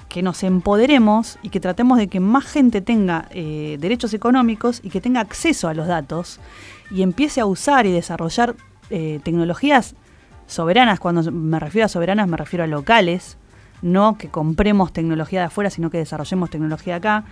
[0.10, 4.90] que nos empoderemos y que tratemos de que más gente tenga eh, derechos económicos y
[4.90, 6.40] que tenga acceso a los datos
[6.92, 8.56] y empiece a usar y desarrollar
[8.90, 9.96] eh, tecnologías
[10.48, 11.00] soberanas.
[11.00, 13.38] Cuando me refiero a soberanas me refiero a locales,
[13.82, 17.24] no que compremos tecnología de afuera, sino que desarrollemos tecnología acá.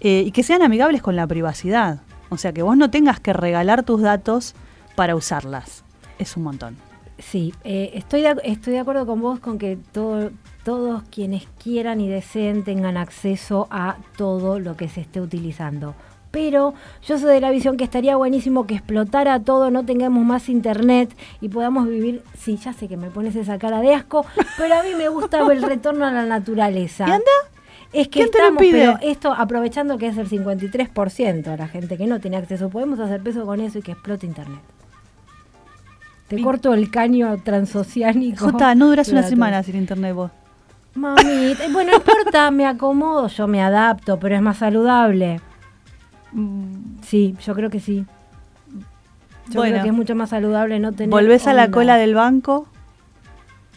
[0.00, 2.00] eh, y que sean amigables con la privacidad.
[2.30, 4.54] O sea, que vos no tengas que regalar tus datos
[4.96, 5.84] para usarlas.
[6.18, 6.76] Es un montón.
[7.18, 10.30] Sí, eh, estoy, de, estoy de acuerdo con vos con que todo,
[10.64, 15.94] todos quienes quieran y deseen tengan acceso a todo lo que se esté utilizando.
[16.30, 16.74] Pero
[17.06, 21.14] yo soy de la visión que estaría buenísimo que explotara todo, no tengamos más internet
[21.40, 22.22] y podamos vivir.
[22.38, 24.24] Sí, ya sé que me pones esa cara de asco,
[24.56, 27.04] pero a mí me gusta el retorno a la naturaleza.
[27.08, 27.24] ¿Y anda?
[27.92, 28.78] Es que ¿Quién te lo pide?
[28.78, 33.20] pero esto aprovechando que es el 53% la gente que no tiene acceso, podemos hacer
[33.20, 34.60] peso con eso y que explote internet.
[36.28, 38.44] Te corto el caño transoceánico.
[38.44, 40.30] Jota, no duras una semana sin internet vos.
[40.94, 45.40] Mami, bueno, no importa, me acomodo, yo me adapto, pero es más saludable.
[46.32, 48.04] Mm, Sí, yo creo que sí.
[49.48, 49.72] Yo Bueno.
[49.74, 51.10] creo que es mucho más saludable no tener.
[51.10, 52.66] Volvés a la cola del banco,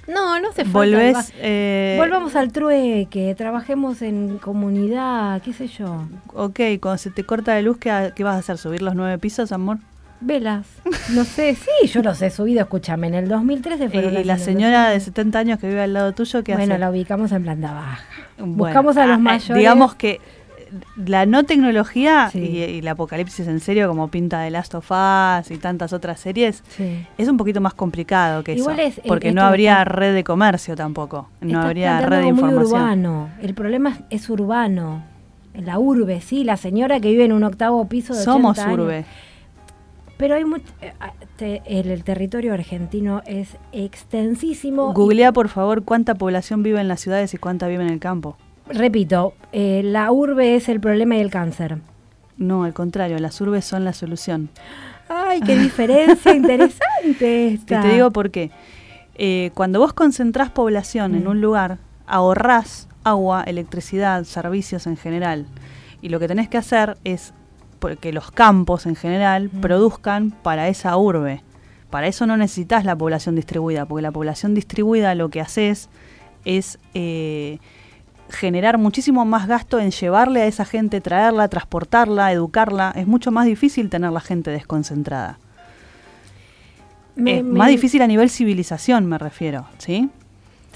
[0.07, 0.71] No, no se falta.
[0.77, 1.33] volvés...
[1.37, 6.03] eh, Volvamos al trueque, trabajemos en comunidad, qué sé yo.
[6.33, 8.57] Ok, cuando se te corta la luz, ¿qué, qué vas a hacer?
[8.57, 9.77] ¿Subir los nueve pisos, amor?
[10.19, 10.67] Velas.
[11.09, 14.37] No sé, sí, yo los he subido, escúchame, en el 2013 fueron Eh, y la
[14.37, 15.03] señora de inundaciones.
[15.03, 16.79] 70 años que vive al lado tuyo, ¿qué Bueno, hace?
[16.79, 17.99] la ubicamos en planta baja.
[18.37, 19.57] Bueno, Buscamos a los ah, eh, mayores.
[19.57, 20.21] Digamos que
[20.95, 22.39] la no tecnología Sí.
[22.39, 26.19] y, y el apocalipsis en serio, como pinta de Last of Us y tantas otras
[26.19, 27.05] series, Sí.
[27.17, 29.01] es un poquito más complicado que Igual eso.
[29.01, 31.29] es- porque no habría está- red de comercio tampoco.
[31.41, 32.65] No habría red de información.
[32.81, 33.29] urbano.
[33.41, 35.03] El problema es, es urbano.
[35.53, 38.79] La urbe, sí, la señora que vive en un octavo piso de Somos 80 años.
[38.79, 39.05] urbe.
[40.17, 44.93] Pero hay mucho, eh, ah, el, el territorio argentino es extensísimo.
[44.93, 48.37] Googlea, por favor, cuánta población vive en las ciudades y cuánta vive en el campo.
[48.67, 51.77] Repito, eh, la urbe es el problema y el cáncer.
[52.37, 54.49] No, al contrario, las urbes son la solución.
[55.09, 57.81] Ay, qué diferencia interesante esta.
[57.81, 58.51] te digo por qué.
[59.15, 61.27] Eh, cuando vos concentrás población en Mm.
[61.27, 61.77] un lugar,
[62.07, 65.45] ahorrás agua, electricidad, servicios en general.
[66.01, 67.33] Y lo que tenés que hacer es
[67.99, 69.59] que los campos en general Mm.
[69.61, 71.43] produzcan para esa urbe.
[71.89, 75.89] Para eso no necesitas la población distribuida, porque la población distribuida lo que haces
[76.45, 77.59] es eh,
[78.29, 82.91] generar muchísimo más gasto en llevarle a esa gente, traerla, transportarla, educarla.
[82.95, 85.37] Es mucho más difícil tener la gente desconcentrada.
[87.15, 90.09] Me- es me- más difícil a nivel civilización, me refiero, ¿sí?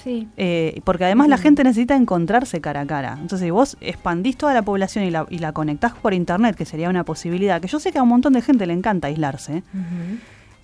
[0.04, 0.28] Sí.
[0.38, 3.14] Eh, porque además la gente necesita encontrarse cara a cara.
[3.20, 6.66] Entonces, si vos expandís toda la población y la, y la conectás por internet, que
[6.66, 9.64] sería una posibilidad, que yo sé que a un montón de gente le encanta aislarse,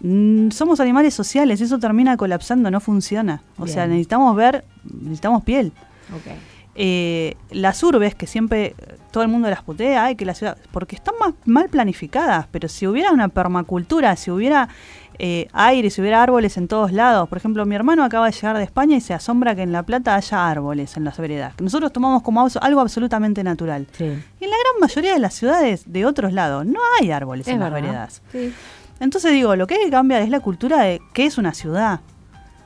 [0.02, 3.42] mm, somos animales sociales, eso termina colapsando, no funciona.
[3.58, 4.64] O sea, necesitamos ver,
[5.02, 5.72] necesitamos piel.
[6.16, 6.32] Ok.
[6.76, 8.76] Eh, las urbes, que siempre
[9.12, 12.68] todo el mundo las putea, ay, que la ciudad, porque están más mal planificadas, pero
[12.68, 14.70] si hubiera una permacultura, si hubiera
[15.20, 18.58] eh, aire, si hubiera árboles en todos lados, por ejemplo, mi hermano acaba de llegar
[18.58, 21.64] de España y se asombra que en La Plata haya árboles en las veredas, que
[21.64, 23.86] nosotros tomamos como algo absolutamente natural.
[23.92, 24.06] Sí.
[24.06, 27.54] Y en la gran mayoría de las ciudades de otros lados no hay árboles Es
[27.54, 28.24] en las veredas.
[28.32, 28.52] Sí.
[29.00, 32.00] Entonces digo, lo que hay que cambiar es la cultura de qué es una ciudad,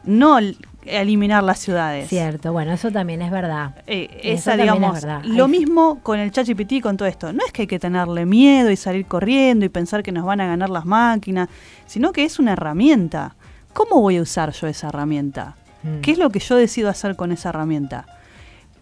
[0.05, 0.39] no
[0.87, 2.09] eliminar las ciudades.
[2.09, 3.75] Cierto, bueno, eso también es verdad.
[3.87, 5.23] Eh, esa, digamos, es verdad.
[5.23, 7.33] lo mismo con el ChatGPT y con todo esto.
[7.33, 10.41] No es que hay que tenerle miedo y salir corriendo y pensar que nos van
[10.41, 11.49] a ganar las máquinas,
[11.85, 13.35] sino que es una herramienta.
[13.73, 15.55] ¿Cómo voy a usar yo esa herramienta?
[15.83, 16.01] Mm.
[16.01, 18.05] ¿Qué es lo que yo decido hacer con esa herramienta?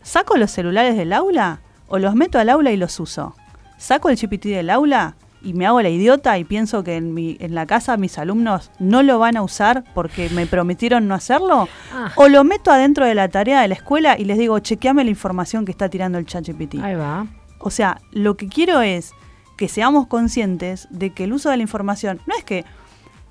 [0.04, 3.36] ¿Saco los celulares del aula o los meto al aula y los uso?
[3.78, 5.16] ¿Saco el GPT del aula
[5.46, 8.72] y me hago la idiota y pienso que en, mi, en la casa mis alumnos
[8.80, 11.70] no lo van a usar porque me prometieron no hacerlo?
[11.94, 12.12] Ah.
[12.16, 15.12] ¿O lo meto adentro de la tarea de la escuela y les digo, chequeame la
[15.12, 16.80] información que está tirando el ChatGPT?
[16.82, 17.28] Ahí va.
[17.60, 19.14] O sea, lo que quiero es
[19.56, 22.66] que seamos conscientes de que el uso de la información no es que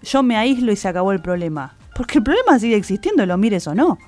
[0.03, 3.67] yo me aíslo y se acabó el problema, porque el problema sigue existiendo, lo mires
[3.67, 3.99] o no.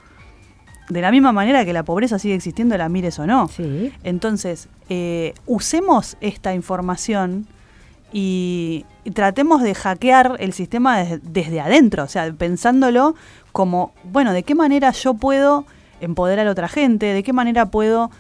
[0.89, 3.49] De la misma manera que la pobreza sigue existiendo, la mires o no.
[3.49, 3.93] Sí.
[4.05, 7.49] Entonces, eh, usemos esta información
[8.19, 13.15] y, y tratemos de hackear el sistema des- desde adentro, o sea, pensándolo
[13.53, 15.67] como, bueno, ¿de qué manera yo puedo
[16.01, 17.07] empoderar a otra gente?
[17.13, 18.11] ¿De qué manera puedo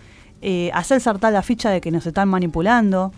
[0.42, 3.12] eh, hacer saltar la ficha de que nos están manipulando?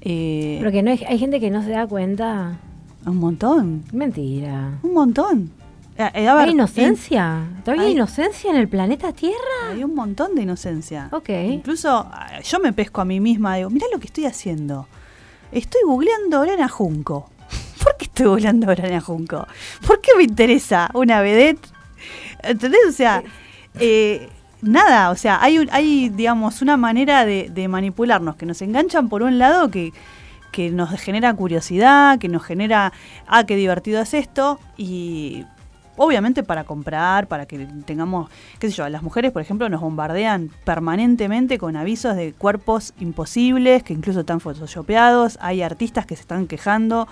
[0.00, 2.58] Eh, Pero que no hay, hay gente que no se da cuenta.
[3.06, 4.78] un montón, Mentira.
[4.82, 5.50] un montón.
[5.96, 7.44] Eh, eh, ver, ¿Hay inocencia?
[7.64, 9.70] ¿Todavía hay hay- inocencia en el planeta Tierra?
[9.70, 11.08] Hay un montón de inocencia.
[11.12, 11.28] Ok.
[11.28, 14.86] Incluso ah, yo me pesco a mí misma, digo, mirá lo que estoy haciendo.
[15.52, 17.30] Estoy googleando Orana Junco.
[17.84, 19.46] ¿Por qué estoy googleando Orana Junco?
[19.86, 21.68] ¿Por qué me interesa una vedette?
[22.42, 22.80] ¿Entendés?
[22.88, 23.22] O sea,
[23.78, 24.30] eh,
[24.62, 29.22] nada, o sea, hay, hay digamos, una manera de, de manipularnos que nos enganchan por
[29.22, 29.92] un lado que,
[30.52, 32.92] que nos genera curiosidad, que nos genera,
[33.26, 35.44] ah, qué divertido es esto, y
[35.96, 40.50] obviamente para comprar, para que tengamos, qué sé yo, las mujeres, por ejemplo, nos bombardean
[40.64, 46.46] permanentemente con avisos de cuerpos imposibles, que incluso están photoshopeados, hay artistas que se están
[46.46, 47.08] quejando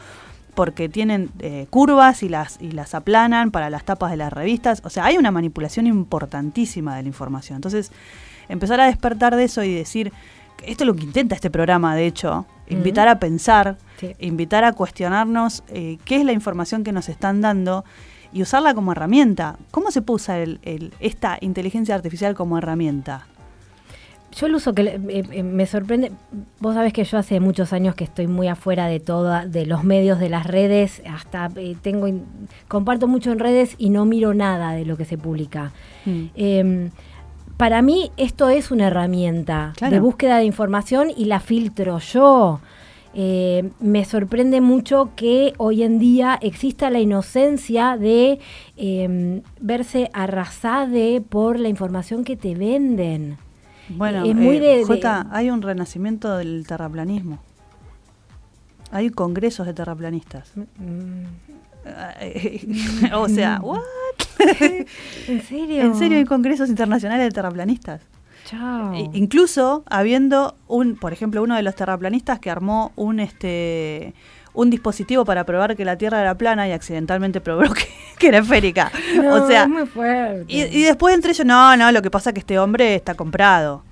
[0.55, 4.83] porque tienen eh, curvas y las, y las aplanan para las tapas de las revistas,
[4.85, 7.57] o sea, hay una manipulación importantísima de la información.
[7.57, 7.93] Entonces,
[8.49, 10.13] empezar a despertar de eso y decir,
[10.65, 14.15] esto es lo que intenta este programa, de hecho, invitar a pensar, Sí.
[14.19, 17.85] invitar a cuestionarnos eh, qué es la información que nos están dando
[18.33, 19.57] y usarla como herramienta.
[19.71, 23.27] ¿Cómo se puede usar el- el- esta inteligencia artificial como herramienta?
[24.37, 25.01] Yo el uso que eh,
[25.33, 26.13] eh, me sorprende,
[26.61, 29.83] vos sabés que yo hace muchos años que estoy muy afuera de toda, de los
[29.83, 32.07] medios, de las redes, hasta eh, tengo,
[32.69, 35.73] comparto mucho en redes y no miro nada de lo que se publica.
[36.07, 36.25] Mm.
[36.37, 36.91] Eh,
[37.57, 39.95] para mí esto es una herramienta Claro.
[39.95, 42.61] de búsqueda de información y la filtro yo.
[43.13, 48.39] Eh, me sorprende mucho que hoy en día exista la inocencia de
[48.77, 53.37] eh, verse arrasade por la información que te venden.
[53.89, 57.41] Bueno, Es muy eh, de- Jota, hay un renacimiento del terraplanismo.
[58.93, 60.53] Hay congresos de terraplanistas.
[60.79, 61.25] Mm,
[63.15, 63.81] o sea, ¿what?
[65.29, 65.83] ¿En serio?
[65.83, 68.03] ¿En serio hay congresos internacionales de terraplanistas?
[68.51, 68.95] Chao.
[68.95, 74.15] E- incluso habiendo un, por ejemplo, uno de los terraplanistas que armó un este
[74.53, 77.87] un dispositivo para probar que la Tierra era plana y accidentalmente probó que,
[78.19, 78.91] que era esférica.
[79.15, 80.45] No, o sea, es muy fuerte.
[80.49, 83.15] y, y después entre ellos, no, no, lo que pasa es que este hombre está
[83.15, 83.85] comprado.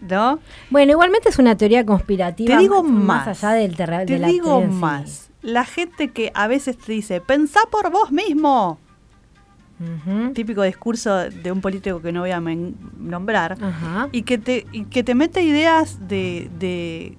[0.00, 0.40] ¿No?
[0.70, 2.56] Bueno, igualmente es una teoría conspirativa.
[2.56, 3.44] Te digo más, más.
[3.44, 4.66] allá del Te de la digo sí.
[4.66, 5.30] más.
[5.42, 8.78] La gente que a veces te dice, pensá por vos mismo.
[10.34, 13.58] Típico discurso de un político que no voy a nombrar.
[14.12, 17.16] Y que te, y que te mete ideas de, de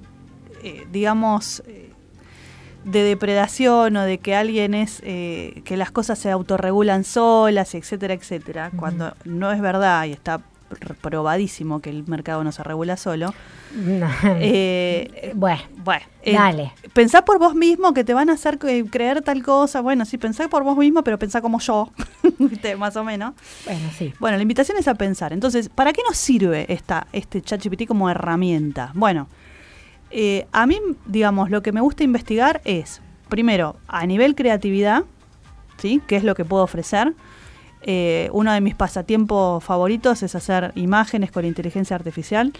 [0.63, 1.91] eh, digamos, eh,
[2.85, 8.13] de depredación o de que alguien es, eh, que las cosas se autorregulan solas, etcétera,
[8.13, 10.41] etcétera, cuando no es verdad y está
[11.01, 13.33] probadísimo que el mercado no se regula solo.
[14.39, 16.73] Eh, bueno, bueno, eh, Dale.
[16.93, 19.81] Pensá por vos mismo que te van a hacer creer tal cosa.
[19.81, 21.91] Bueno, sí, pensá por vos mismo, pero pensá como yo,
[22.77, 23.33] más o menos.
[23.65, 24.13] bueno, sí.
[24.19, 25.33] Bueno, la invitación es a pensar.
[25.33, 28.91] Entonces, ¿para qué nos sirve esta, este ChatGPT como herramienta?
[28.93, 29.27] Bueno,
[30.15, 35.05] eh, a mí, digamos, lo que me gusta investigar es, primero, a nivel creatividad,
[35.77, 36.01] ¿sí?
[36.05, 37.13] ¿Qué es lo que puedo ofrecer?
[37.83, 42.53] Eh, uno de mis pasatiempos favoritos es hacer imágenes con inteligencia artificial.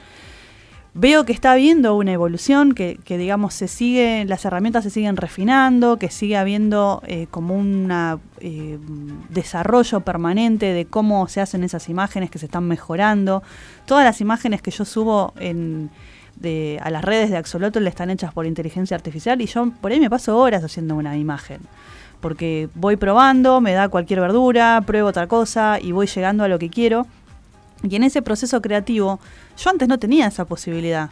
[0.95, 5.17] Veo que está habiendo una evolución, que, que, digamos se sigue, las herramientas se siguen
[5.17, 7.91] refinando, que sigue habiendo eh, como un
[8.41, 8.77] eh,
[9.29, 13.41] desarrollo permanente de cómo se hacen esas imágenes que se están mejorando.
[13.87, 15.89] Todas las imágenes que yo subo en,
[16.35, 19.99] de, a las redes de Axolotl están hechas por inteligencia artificial y yo por ahí
[19.99, 21.61] me paso horas haciendo una imagen.
[22.23, 26.57] Porque voy probando, me da cualquier verdura, pruebo otra cosa y voy llegando a lo
[26.57, 27.05] que quiero.
[27.83, 29.19] Y en ese proceso creativo,
[29.61, 31.09] yo antes no tenía esa posibilidad.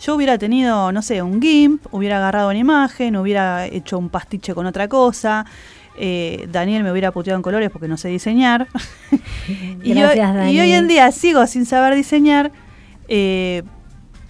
[0.00, 4.54] Yo hubiera tenido, no sé, un GIMP, hubiera agarrado una imagen, hubiera hecho un pastiche
[4.54, 5.46] con otra cosa.
[5.98, 8.68] Eh, Daniel me hubiera puteado en colores porque no sé diseñar.
[9.82, 12.52] y, Gracias, hoy, y hoy en día sigo sin saber diseñar,
[13.08, 13.64] eh,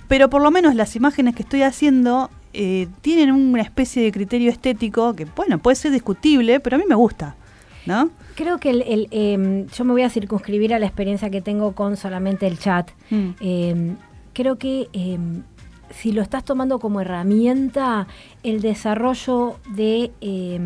[0.09, 4.51] pero por lo menos las imágenes que estoy haciendo eh, tienen una especie de criterio
[4.51, 7.35] estético que, bueno, puede ser discutible, pero a mí me gusta,
[7.87, 8.11] ¿no?
[8.35, 11.73] Creo que el, el, eh, yo me voy a circunscribir a la experiencia que tengo
[11.73, 12.91] con solamente el chat.
[13.11, 13.29] Mm.
[13.41, 13.95] Eh,
[14.33, 15.19] creo que eh,
[15.91, 18.07] si lo estás tomando como herramienta,
[18.43, 20.59] el desarrollo de eh,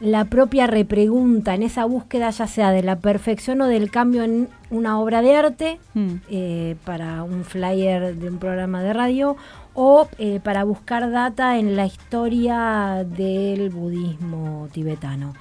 [0.00, 4.48] la propia repregunta en esa búsqueda, ya sea de la perfección o del cambio en
[4.70, 6.14] una obra de arte, Mm.
[6.30, 9.36] eh, para un flyer de un programa de radio,
[9.74, 15.34] o eh, para buscar data en la historia del budismo tibetano.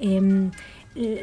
[0.00, 0.50] Em,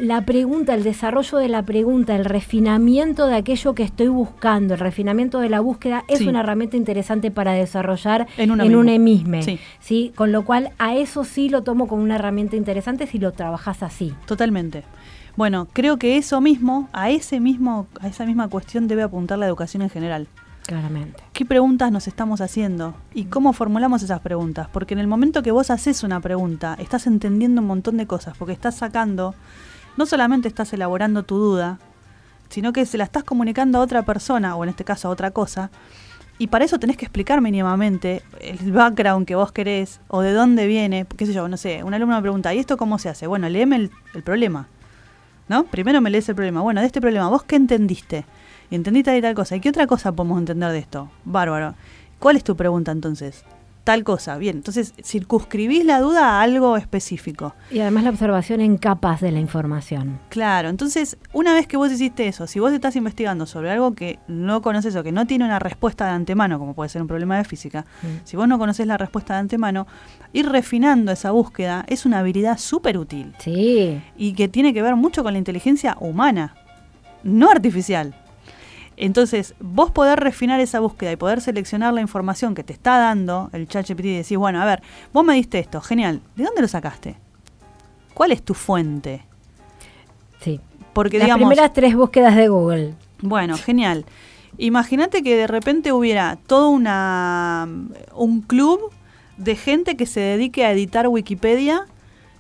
[0.01, 4.79] la pregunta, el desarrollo de la pregunta, el refinamiento de aquello que estoy buscando, el
[4.79, 6.27] refinamiento de la búsqueda es Sí.
[6.27, 9.41] una herramienta interesante para desarrollar En un emisme.
[9.41, 9.59] Sí.
[9.79, 10.11] ¿sí?
[10.15, 13.81] Con lo cual, a eso sí lo tomo como una herramienta interesante si lo trabajas
[13.81, 14.13] así.
[14.27, 14.83] Totalmente.
[15.35, 19.47] Bueno, creo que eso mismo, a ese mismo, a esa misma cuestión debe apuntar la
[19.47, 20.27] educación en general.
[20.65, 21.21] Claramente.
[21.33, 22.95] ¿Qué preguntas nos estamos haciendo?
[23.13, 24.67] ¿Y cómo formulamos esas preguntas?
[24.71, 28.37] Porque en el momento que vos haces una pregunta, estás entendiendo un montón de cosas,
[28.37, 29.35] porque estás sacando,
[29.97, 31.79] no solamente estás elaborando tu duda,
[32.49, 35.31] sino que se la estás comunicando a otra persona, o en este caso a otra
[35.31, 35.69] cosa,
[36.37, 40.65] y para eso tenés que explicar mínimamente el background que vos querés, o de dónde
[40.65, 43.27] viene, qué sé yo, no sé, un alumno me pregunta, ¿y esto cómo se hace?
[43.27, 44.67] Bueno, léeme el, el problema,
[45.49, 45.65] ¿no?
[45.65, 46.61] Primero me lees el problema.
[46.61, 48.25] Bueno, de este problema, ¿vos qué entendiste?
[48.75, 49.55] Entendí tal y tal cosa.
[49.55, 51.11] ¿Y qué otra cosa podemos entender de esto?
[51.25, 51.75] Bárbaro.
[52.19, 53.45] ¿Cuál es tu pregunta entonces?
[53.83, 54.37] Tal cosa.
[54.37, 57.53] Bien, entonces circunscribís la duda a algo específico.
[57.69, 60.19] Y además la observación en capas de la información.
[60.29, 64.19] Claro, entonces una vez que vos hiciste eso, si vos estás investigando sobre algo que
[64.29, 67.37] no conoces o que no tiene una respuesta de antemano, como puede ser un problema
[67.37, 68.07] de física, Mm.
[68.23, 69.85] si vos no conoces la respuesta de antemano,
[70.31, 74.01] ir refinando esa búsqueda es una habilidad súper útil Sí.
[74.17, 76.55] y que tiene que ver mucho con la inteligencia humana,
[77.23, 78.15] no artificial.
[78.97, 83.49] Entonces, vos poder refinar esa búsqueda y poder seleccionar la información que te está dando
[83.53, 86.67] el ChatGPT y decís, bueno, a ver, vos me diste esto, genial, ¿de dónde lo
[86.67, 87.15] sacaste?
[88.13, 89.23] ¿Cuál es tu fuente?
[90.41, 90.59] Sí.
[90.93, 92.93] Porque Las digamos, primeras tres búsquedas de Google.
[93.21, 94.05] bueno, genial.
[94.57, 97.67] Imagínate que de repente hubiera todo una
[98.13, 98.91] un club
[99.37, 101.87] de gente que se dedique a editar Wikipedia,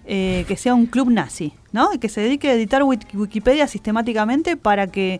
[0.05, 1.93] eh, que sea un club nazi, ¿no?
[1.93, 5.19] Y que se dedique a editar Wik- Wikipedia sistemáticamente para que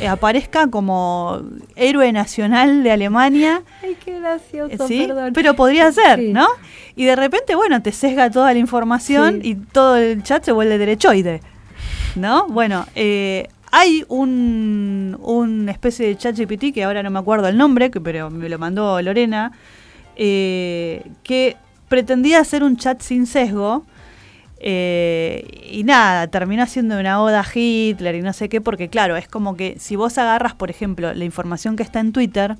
[0.00, 1.40] eh, aparezca como
[1.76, 3.62] héroe nacional de Alemania.
[3.82, 5.06] Ay, qué gracioso, ¿Sí?
[5.06, 5.32] perdón.
[5.32, 6.32] Pero podría ser, Sí.
[6.32, 6.46] ¿no?
[6.94, 9.50] Y de repente, bueno, te sesga toda la información Sí.
[9.50, 11.40] y todo el chat se vuelve derechoide,
[12.16, 12.46] ¿no?
[12.48, 17.56] Bueno, eh, hay un, una especie de chat GPT que ahora no me acuerdo el
[17.56, 19.52] nombre, que, pero me lo mandó Lorena,
[20.16, 21.56] eh, que
[21.88, 23.84] pretendía hacer un chat sin sesgo.
[24.60, 29.16] Eh, y nada, terminó siendo una oda a Hitler y no sé qué, porque claro,
[29.16, 32.56] es como que si vos agarras, por ejemplo, la información que está en Twitter,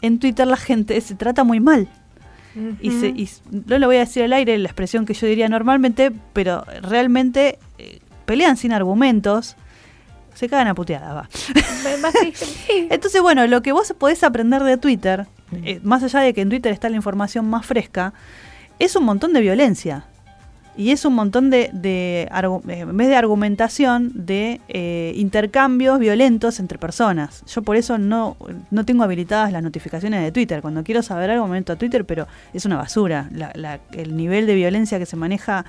[0.00, 1.88] en Twitter la gente se trata muy mal.
[2.82, 5.48] Y, se, y no lo voy a decir al aire la expresión que yo diría
[5.48, 9.56] normalmente, pero realmente eh, pelean sin argumentos,
[10.34, 11.28] se cagan a puteadas, va.
[12.90, 15.26] Entonces, bueno, lo que vos podés aprender de Twitter,
[15.64, 18.12] eh, más allá de que en Twitter está la información más fresca,
[18.78, 20.04] es un montón de violencia.
[20.74, 26.60] Y es un montón de, de eh, en vez de argumentación, de eh, intercambios violentos
[26.60, 27.44] entre personas.
[27.46, 28.36] Yo por eso no,
[28.70, 30.62] no tengo habilitadas las notificaciones de Twitter.
[30.62, 33.28] Cuando quiero saber algo me meto a Twitter, pero es una basura.
[33.32, 35.66] La- la- el nivel de violencia que se maneja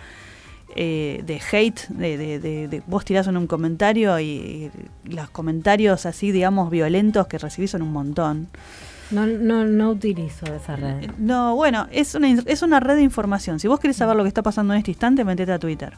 [0.75, 4.71] eh, de hate, de, de- de- de- vos tirás en un comentario y, y
[5.13, 8.47] los comentarios así, digamos, violentos que recibís son un montón.
[9.11, 11.11] No, no, no utilizo esa red.
[11.17, 13.59] No, bueno, es una, es una red de información.
[13.59, 15.93] Si vos querés saber lo que está pasando en este instante, metete a Twitter.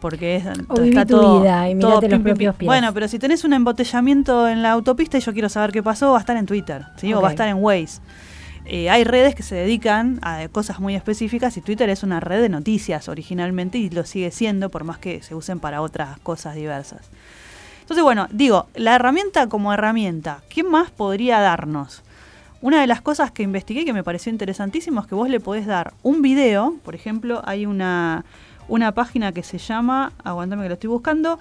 [0.00, 2.66] Porque es, O viví tu vida y mirate los pim, propios pies.
[2.66, 6.10] Bueno, pero si tenés un embotellamiento en la autopista y yo quiero saber qué pasó,
[6.10, 7.14] va a estar en Twitter, ¿sí?
[7.14, 8.00] O va a estar en Waze.
[8.64, 12.40] Eh, hay redes que se dedican a cosas muy específicas y Twitter es una red
[12.40, 16.54] de noticias originalmente y lo sigue siendo por más que se usen para otras cosas
[16.54, 17.10] diversas.
[17.80, 22.02] Entonces, bueno, digo, la herramienta como herramienta, ¿qué más podría darnos?
[22.62, 25.66] Una de las cosas que investigué que me pareció interesantísimo es que vos le podés
[25.66, 28.24] dar un video, por ejemplo, hay una,
[28.68, 31.40] una página que se llama, aguantame que lo estoy buscando,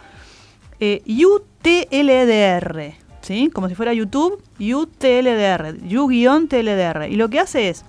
[0.80, 3.52] eh, UTLDR, ¿sí?
[3.54, 7.08] Como si fuera YouTube, UTLDR, U-TLDR.
[7.12, 7.86] Y lo que hace es,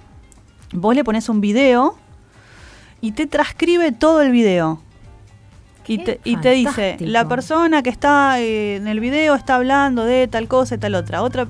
[0.74, 1.97] vos le pones un video
[3.01, 4.83] y te transcribe todo el video.
[5.87, 10.05] Y te, y te dice, la persona que está eh, en el video está hablando
[10.05, 11.22] de tal cosa y tal otra.
[11.22, 11.49] Otra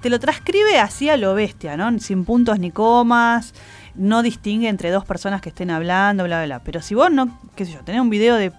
[0.00, 1.98] te lo transcribe así a lo bestia, ¿no?
[1.98, 3.54] Sin puntos ni comas,
[3.94, 6.64] no distingue entre dos personas que estén hablando, bla, bla, bla.
[6.64, 8.52] Pero si vos no, qué sé yo, tenés un video de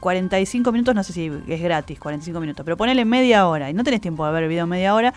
[0.00, 3.84] 45 minutos, no sé si es gratis, 45 minutos, pero ponele media hora y no
[3.84, 5.14] tenés tiempo de ver el video media hora,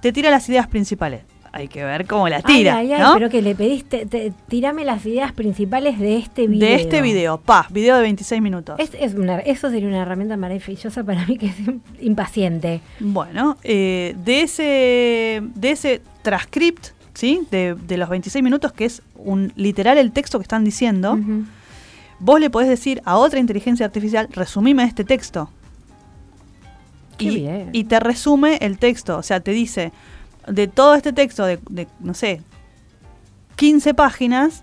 [0.00, 1.22] te tira las ideas principales.
[1.54, 4.86] Hay que ver cómo las tira, ay, ay, ay, pero que le pediste, te- tirame
[4.86, 6.66] las ideas principales de este video.
[6.66, 8.76] de este video, pa, video de 26 minutos.
[8.80, 11.56] Es, es una- eso sería una herramienta maravillosa para mí que es
[12.00, 12.80] impaciente.
[13.00, 17.42] Bueno, eh, de ese de ese transcript, ¿sí?
[17.50, 21.18] De, de los 26 minutos, que es un literal el texto que están diciendo,
[22.18, 25.50] vos le podés decir a otra inteligencia artificial, resumime este texto.
[27.18, 27.68] Qué y, bien.
[27.72, 29.92] y te resume el texto, o sea, te dice,
[30.46, 32.42] de todo este texto de, de, no sé,
[33.56, 34.62] 15 páginas,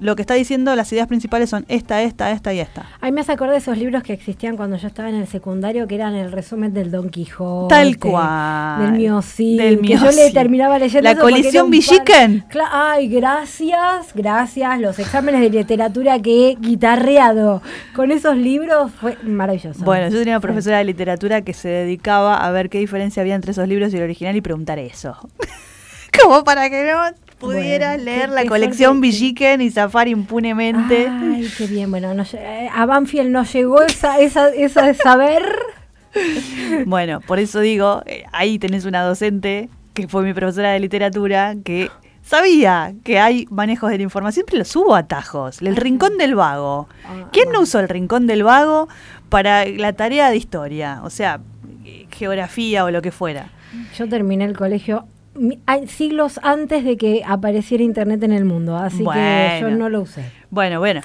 [0.00, 2.86] lo que está diciendo, las ideas principales son esta, esta, esta y esta.
[3.00, 5.86] Ay, me hace acordar de esos libros que existían cuando yo estaba en el secundario,
[5.86, 7.74] que eran el resumen del Don Quijote.
[7.74, 8.80] Tal cual.
[8.80, 9.60] Del Miocid.
[9.60, 12.44] Del que yo le terminaba leyendo La colisión Villiquen.
[12.72, 14.80] Ay, gracias, gracias.
[14.80, 17.62] Los exámenes de literatura que he guitarreado
[17.94, 19.84] con esos libros fue maravilloso.
[19.84, 23.34] Bueno, yo tenía una profesora de literatura que se dedicaba a ver qué diferencia había
[23.34, 25.16] entre esos libros y el original y preguntar eso.
[26.22, 29.00] Como para que no pudieras Bueno, leer la colección.
[29.00, 31.08] Villiquen y zafar impunemente.
[31.08, 31.90] Ay, qué bien.
[31.90, 35.42] Bueno, no eh, a Banfield no llegó esa, esa, esa de saber.
[36.86, 41.54] Bueno, por eso digo, eh, ahí tenés una docente que fue mi profesora de literatura
[41.64, 41.88] que
[42.22, 45.62] sabía que hay manejos de la información, siempre los hubo atajos.
[45.62, 46.88] El rincón del vago.
[47.04, 48.88] Ah, ¿Quién no usó el rincón del vago
[49.28, 51.00] para la tarea de historia?
[51.04, 51.40] O sea,
[51.84, 53.50] eh, geografía o lo que fuera.
[53.96, 55.06] Yo terminé el colegio
[55.86, 60.24] siglos antes de que apareciera internet en el mundo, así que yo no lo usé.
[60.50, 61.00] Bueno, bueno.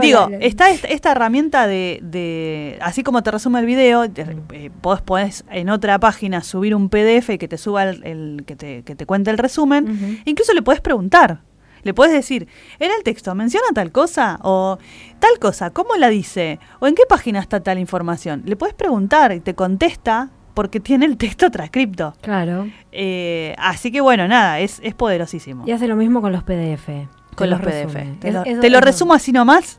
[0.00, 4.26] Digo, la- está esta, esta herramienta de, de- así como te resume el video, te-
[4.52, 8.56] eh, vos podés en otra página subir un PDF que te suba el, el- que,
[8.56, 10.20] te, que te cuente el resumen.
[10.24, 11.42] Incluso le podés preguntar.
[11.82, 12.46] Le podés decir,
[12.78, 14.76] en el texto menciona tal cosa o
[15.18, 16.58] tal cosa, ¿cómo la dice?
[16.78, 18.42] O en qué página está tal información.
[18.44, 22.14] Le podés preguntar y te contesta porque tiene el texto transcripto.
[22.20, 22.68] Claro.
[22.92, 25.64] Eh, así que bueno, nada, es, es poderosísimo.
[25.66, 26.88] Y hace lo mismo con los PDF.
[27.34, 28.18] Con los PDF.
[28.20, 29.78] Te Es- lo, eso- te lo eso- resumo así nomás.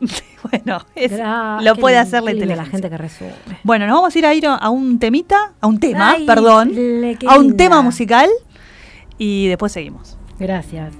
[0.50, 2.64] bueno, es- Gra- lo puede hacer la inteligencia.
[2.64, 3.32] la gente que resume.
[3.64, 6.72] Bueno, nos vamos a ir a ir a un temita, a un tema, Ay, perdón,
[7.26, 8.28] a un tema musical
[9.18, 10.16] y después seguimos.
[10.38, 10.92] Gracias.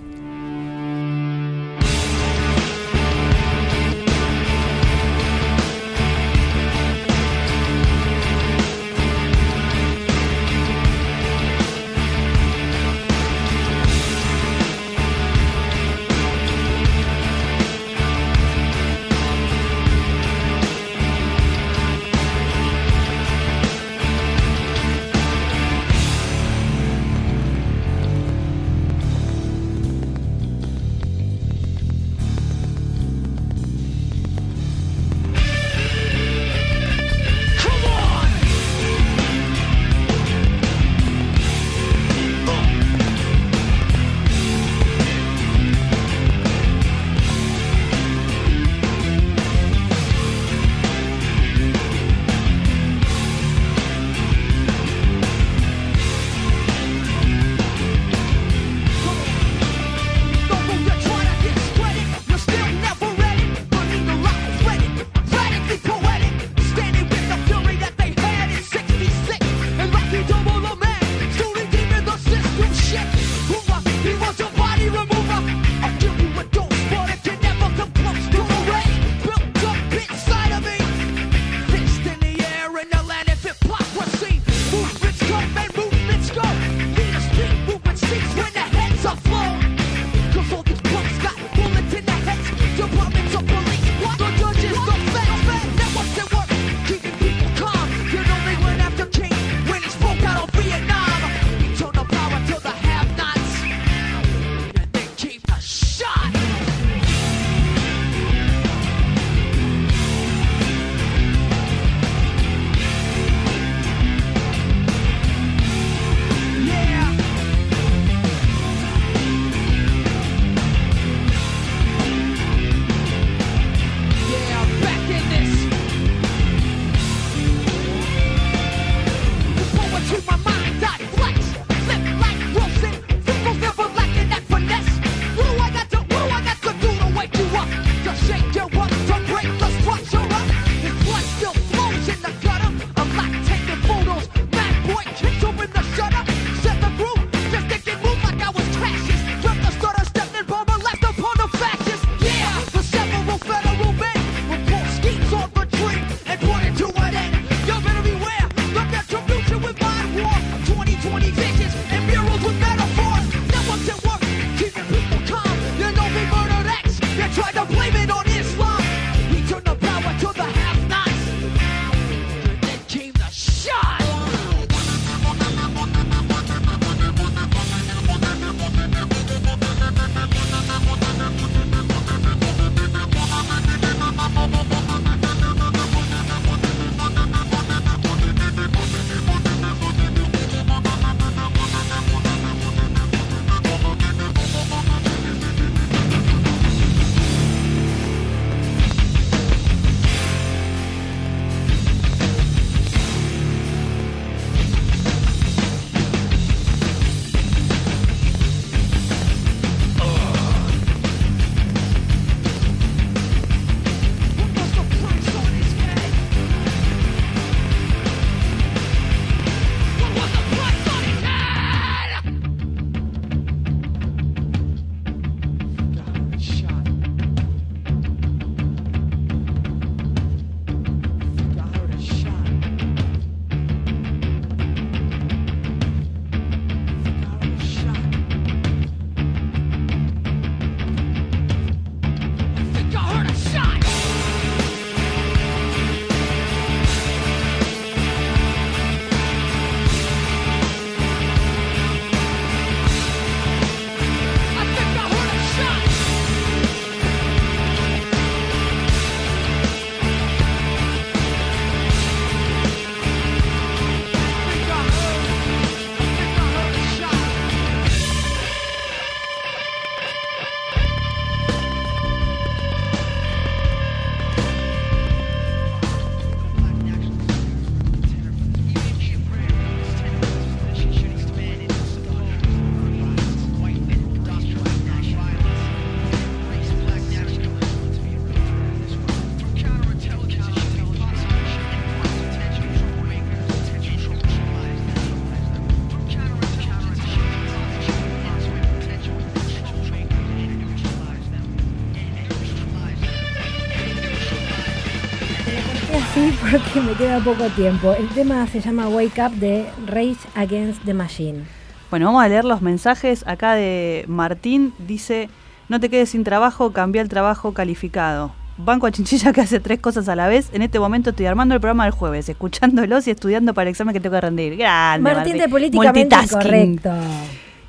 [306.82, 307.92] Me queda poco tiempo.
[307.94, 311.44] El tema se llama Wake Up de Rage Against the Machine.
[311.90, 314.72] Bueno, vamos a leer los mensajes acá de Martín.
[314.78, 315.28] Dice,
[315.68, 318.32] no te quedes sin trabajo, cambia el trabajo calificado.
[318.58, 320.50] Banco a Chinchilla que hace tres cosas a la vez.
[320.52, 323.92] En este momento estoy armando el programa del jueves, escuchándolos y estudiando para el examen
[323.94, 324.56] que tengo que rendir.
[324.56, 326.90] Grande, Martín de políticamente correcto.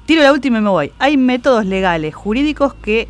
[0.05, 0.91] Tiro la última y me voy.
[0.97, 3.07] Hay métodos legales, jurídicos que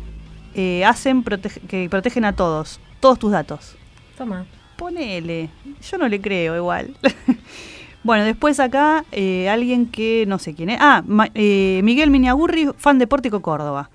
[0.54, 3.76] eh, hacen protege- que protegen a todos, todos tus datos.
[4.18, 4.44] Toma.
[4.80, 5.50] Ponele.
[5.90, 6.94] Yo no le creo igual.
[8.02, 10.78] bueno, después acá eh, alguien que no sé quién es.
[10.80, 13.90] Ah, Ma- eh, Miguel Miñagurri, fan de Pórtico Córdoba.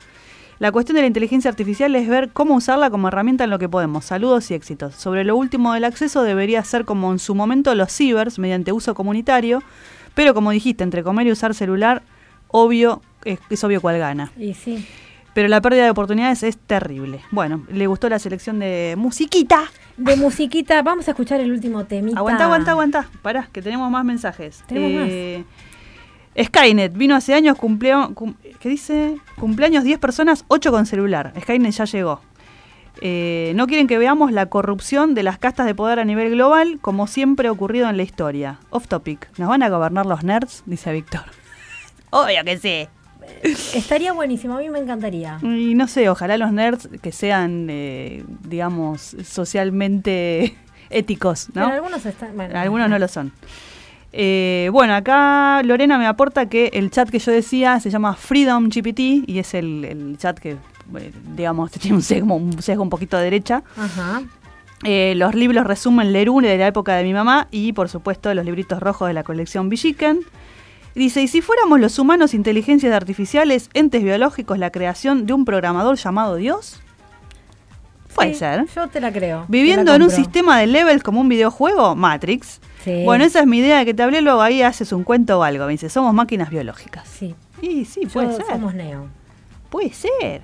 [0.60, 3.68] La cuestión de la inteligencia artificial es ver cómo usarla como herramienta en lo que
[3.68, 4.06] podemos.
[4.06, 4.96] Saludos y éxitos.
[4.96, 8.94] Sobre lo último del acceso debería ser como en su momento los cibers, mediante uso
[8.96, 9.64] comunitario,
[10.14, 12.04] pero como dijiste, entre comer y usar celular,
[12.48, 14.32] obvio, es, es obvio cuál gana.
[14.40, 14.86] Y sí.
[15.36, 17.20] Pero la pérdida de oportunidades es terrible.
[17.30, 19.66] Bueno, le gustó la selección de musiquita.
[19.98, 22.18] De musiquita, vamos a escuchar el último temita.
[22.20, 23.10] Aguanta, aguanta, aguanta.
[23.22, 24.64] Pará, que tenemos más mensajes.
[24.66, 25.46] Tenemos
[26.42, 29.18] Skynet vino hace años, cumpleo, cum- ¿qué dice?
[29.38, 31.34] Cumpleaños 10 personas, 8 con celular.
[31.40, 32.22] Skynet ya llegó.
[33.02, 36.80] Eh, no quieren que veamos la corrupción de las castas de poder a nivel global,
[36.82, 38.60] como siempre ha ocurrido en la historia.
[38.70, 39.30] Off topic.
[39.38, 40.64] ¿Nos van a gobernar los nerds?
[40.66, 41.24] Dice Víctor.
[42.10, 42.88] Obvio que sí.
[43.74, 45.40] Estaría buenísimo, a mí me encantaría.
[45.42, 50.56] Y no sé, ojalá los nerds que sean, eh, digamos, socialmente
[50.90, 51.66] éticos, ¿no?
[51.66, 52.36] Pero algunos están.
[52.36, 53.32] Bueno, Algunos no lo son.
[54.18, 58.70] Eh, bueno, acá Lorena me aporta que el chat que yo decía se llama Freedom
[58.70, 62.90] GPT y es el, el chat que, eh, digamos, tiene un sesgo, un sesgo un
[62.90, 63.62] poquito de derecha.
[63.76, 64.22] Ajá.
[64.86, 68.46] Eh, los libros resumen Lerune de la época de mi mamá y, por supuesto, los
[68.46, 70.22] libritos rojos de la colección Villiquen.
[70.96, 75.98] Dice, ¿y si fuéramos los humanos inteligencias artificiales, entes biológicos, la creación de un programador
[75.98, 76.82] llamado Dios?
[78.16, 78.66] Puede Sí, ser.
[78.74, 79.44] Yo te la creo.
[79.50, 82.62] Viviendo la en un sistema de levels como un videojuego, Matrix.
[82.86, 83.02] Sí.
[83.04, 85.44] Bueno, esa es mi idea de que te hablé, luego ahí haces un cuento o
[85.44, 85.66] algo.
[85.66, 87.06] Me dice, somos máquinas biológicas.
[87.10, 87.36] Sí.
[87.62, 88.46] Y sí, Yo- puede ser.
[88.46, 89.08] Somos Neo.
[89.70, 90.44] Puede ser.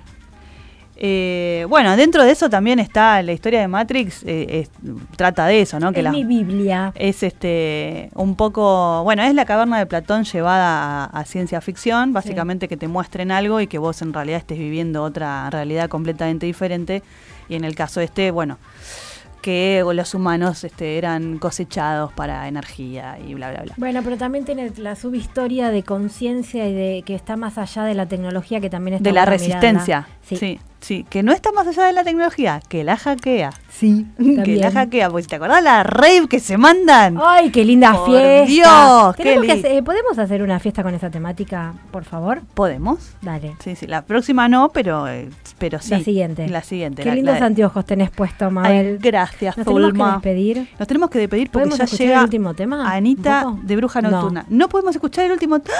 [1.04, 4.70] Eh, bueno, dentro de eso también está la historia de Matrix, eh, es-
[5.16, 5.92] trata de eso, ¿no?
[5.92, 6.92] Que es la- mi Biblia.
[6.94, 12.12] es este un poco, bueno, es la caverna de Platón llevada a, a ciencia ficción,
[12.12, 16.46] básicamente que te muestren algo y que vos en realidad estés viviendo otra realidad completamente
[16.46, 17.02] diferente.
[17.48, 18.58] Y en el caso este, bueno,
[19.42, 23.74] que los humanos este, eran cosechados para energía y bla, bla, bla.
[23.76, 27.94] Bueno, pero también tiene la subhistoria de conciencia y de que está más allá de
[27.94, 30.06] la tecnología que también está De la resistencia.
[30.22, 30.36] Sí.
[30.36, 33.52] sí, sí, que no está más allá de la tecnología, que la hackea.
[33.70, 34.06] Sí,
[34.44, 37.18] Que la hackea, pues te acordás la rave que se mandan.
[37.24, 38.44] Ay, qué linda Por fiesta.
[38.46, 42.04] Dios, qué Tenemos que li- hacer- eh, ¿Podemos hacer una fiesta con esa temática, por
[42.04, 42.42] favor?
[42.52, 43.14] ¿Podemos?
[43.22, 43.56] Dale.
[43.64, 45.90] Sí, sí, la próxima no, pero, eh, pero sí.
[45.90, 46.48] La siguiente.
[46.48, 47.02] La siguiente.
[47.02, 48.98] Qué la- lindos la- anteojos tenés puesto, Ay, Mabel.
[49.00, 50.68] gracias, Nos tenemos que despedir.
[50.78, 52.92] Nos tenemos que despedir porque ¿Podemos ya escuchar llega el último tema?
[52.92, 54.10] Anita de Bruja No.
[54.10, 54.44] Nocturna.
[54.50, 54.68] No.
[54.68, 55.76] podemos escuchar el último tema.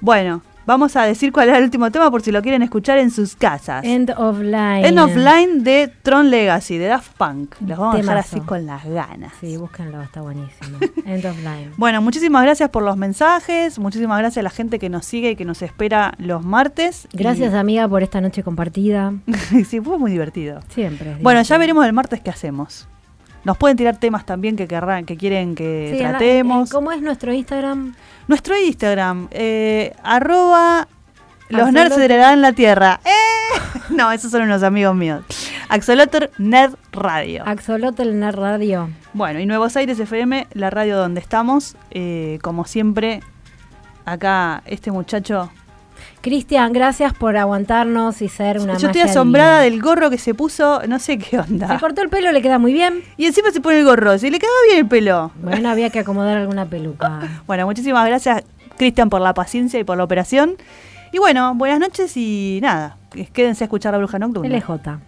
[0.00, 3.10] Bueno, vamos a decir cuál era el último tema por si lo quieren escuchar en
[3.10, 3.82] sus casas.
[3.86, 4.86] End of Line.
[4.86, 7.54] End of Line de Tron Legacy, de Daft Punk.
[7.66, 9.32] Los vamos a dejar así con las ganas.
[9.40, 10.78] Sí, búsquenlo, está buenísimo.
[11.06, 11.70] End of Line.
[11.78, 15.36] Bueno, muchísimas gracias por los mensajes, muchísimas gracias a la gente que nos sigue y
[15.36, 17.08] que nos espera los martes.
[17.14, 19.14] Gracias, amiga, por esta noche compartida.
[19.68, 20.60] Sí, fue muy divertido.
[20.68, 21.16] Siempre.
[21.20, 22.86] Bueno, ya veremos el martes qué hacemos.
[23.48, 26.68] Nos pueden tirar temas también que querrán, que quieren que Sí, en la- tratemos.
[26.68, 27.94] ¿Cómo es nuestro Instagram?
[28.26, 30.86] Nuestro Instagram, eh, arroba
[31.48, 33.00] los nerds heredarán la tierra.
[33.06, 33.08] ¡Eh!
[33.88, 35.24] No, esos son unos amigos míos.
[35.70, 37.42] Axolotl Nerd Radio.
[37.46, 38.90] Axolotl Nerd Radio.
[39.14, 41.74] Bueno, y Nuevos Aires FM, la radio donde estamos.
[41.90, 43.22] Eh, como siempre,
[44.04, 45.50] acá este muchacho.
[46.20, 49.74] Cristian, gracias por aguantarnos y ser una Yo estoy asombrada divina.
[49.76, 51.78] del gorro que se puso, no sé qué Se onda.
[51.78, 53.02] cortó el pelo, le queda muy bien.
[53.16, 55.30] Y encima se pone el gorro, se le quedaba bien el pelo.
[55.42, 57.20] Bueno, había que acomodar alguna peluca.
[57.46, 58.42] Bueno, muchísimas gracias,
[58.76, 60.56] Cristian, por la paciencia y por la operación.
[61.12, 62.96] Y bueno, buenas noches y nada,
[63.32, 64.54] quédense a escuchar la bruja nocturna.
[64.56, 64.98] LJ.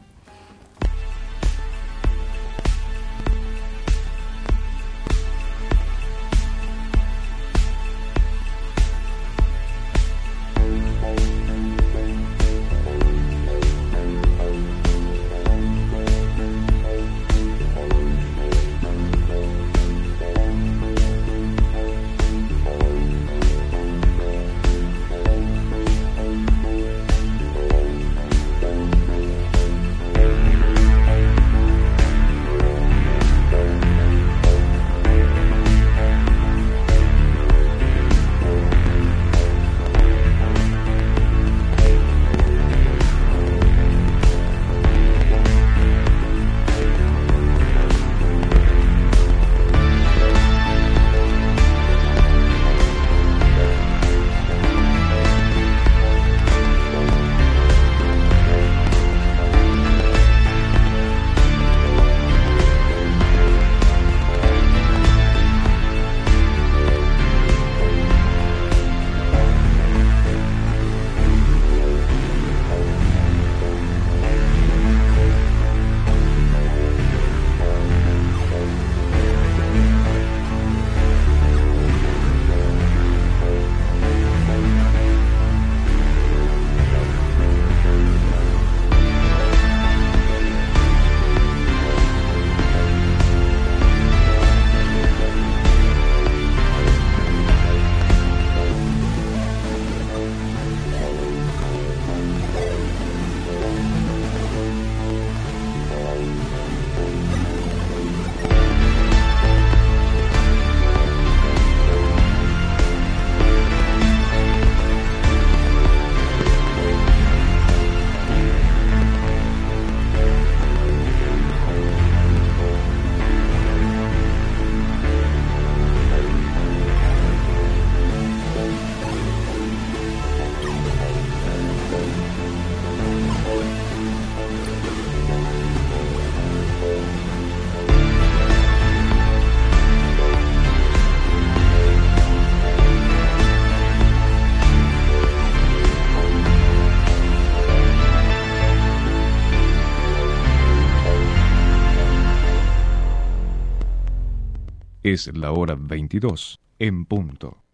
[155.13, 157.65] Es la hora 22 en punto.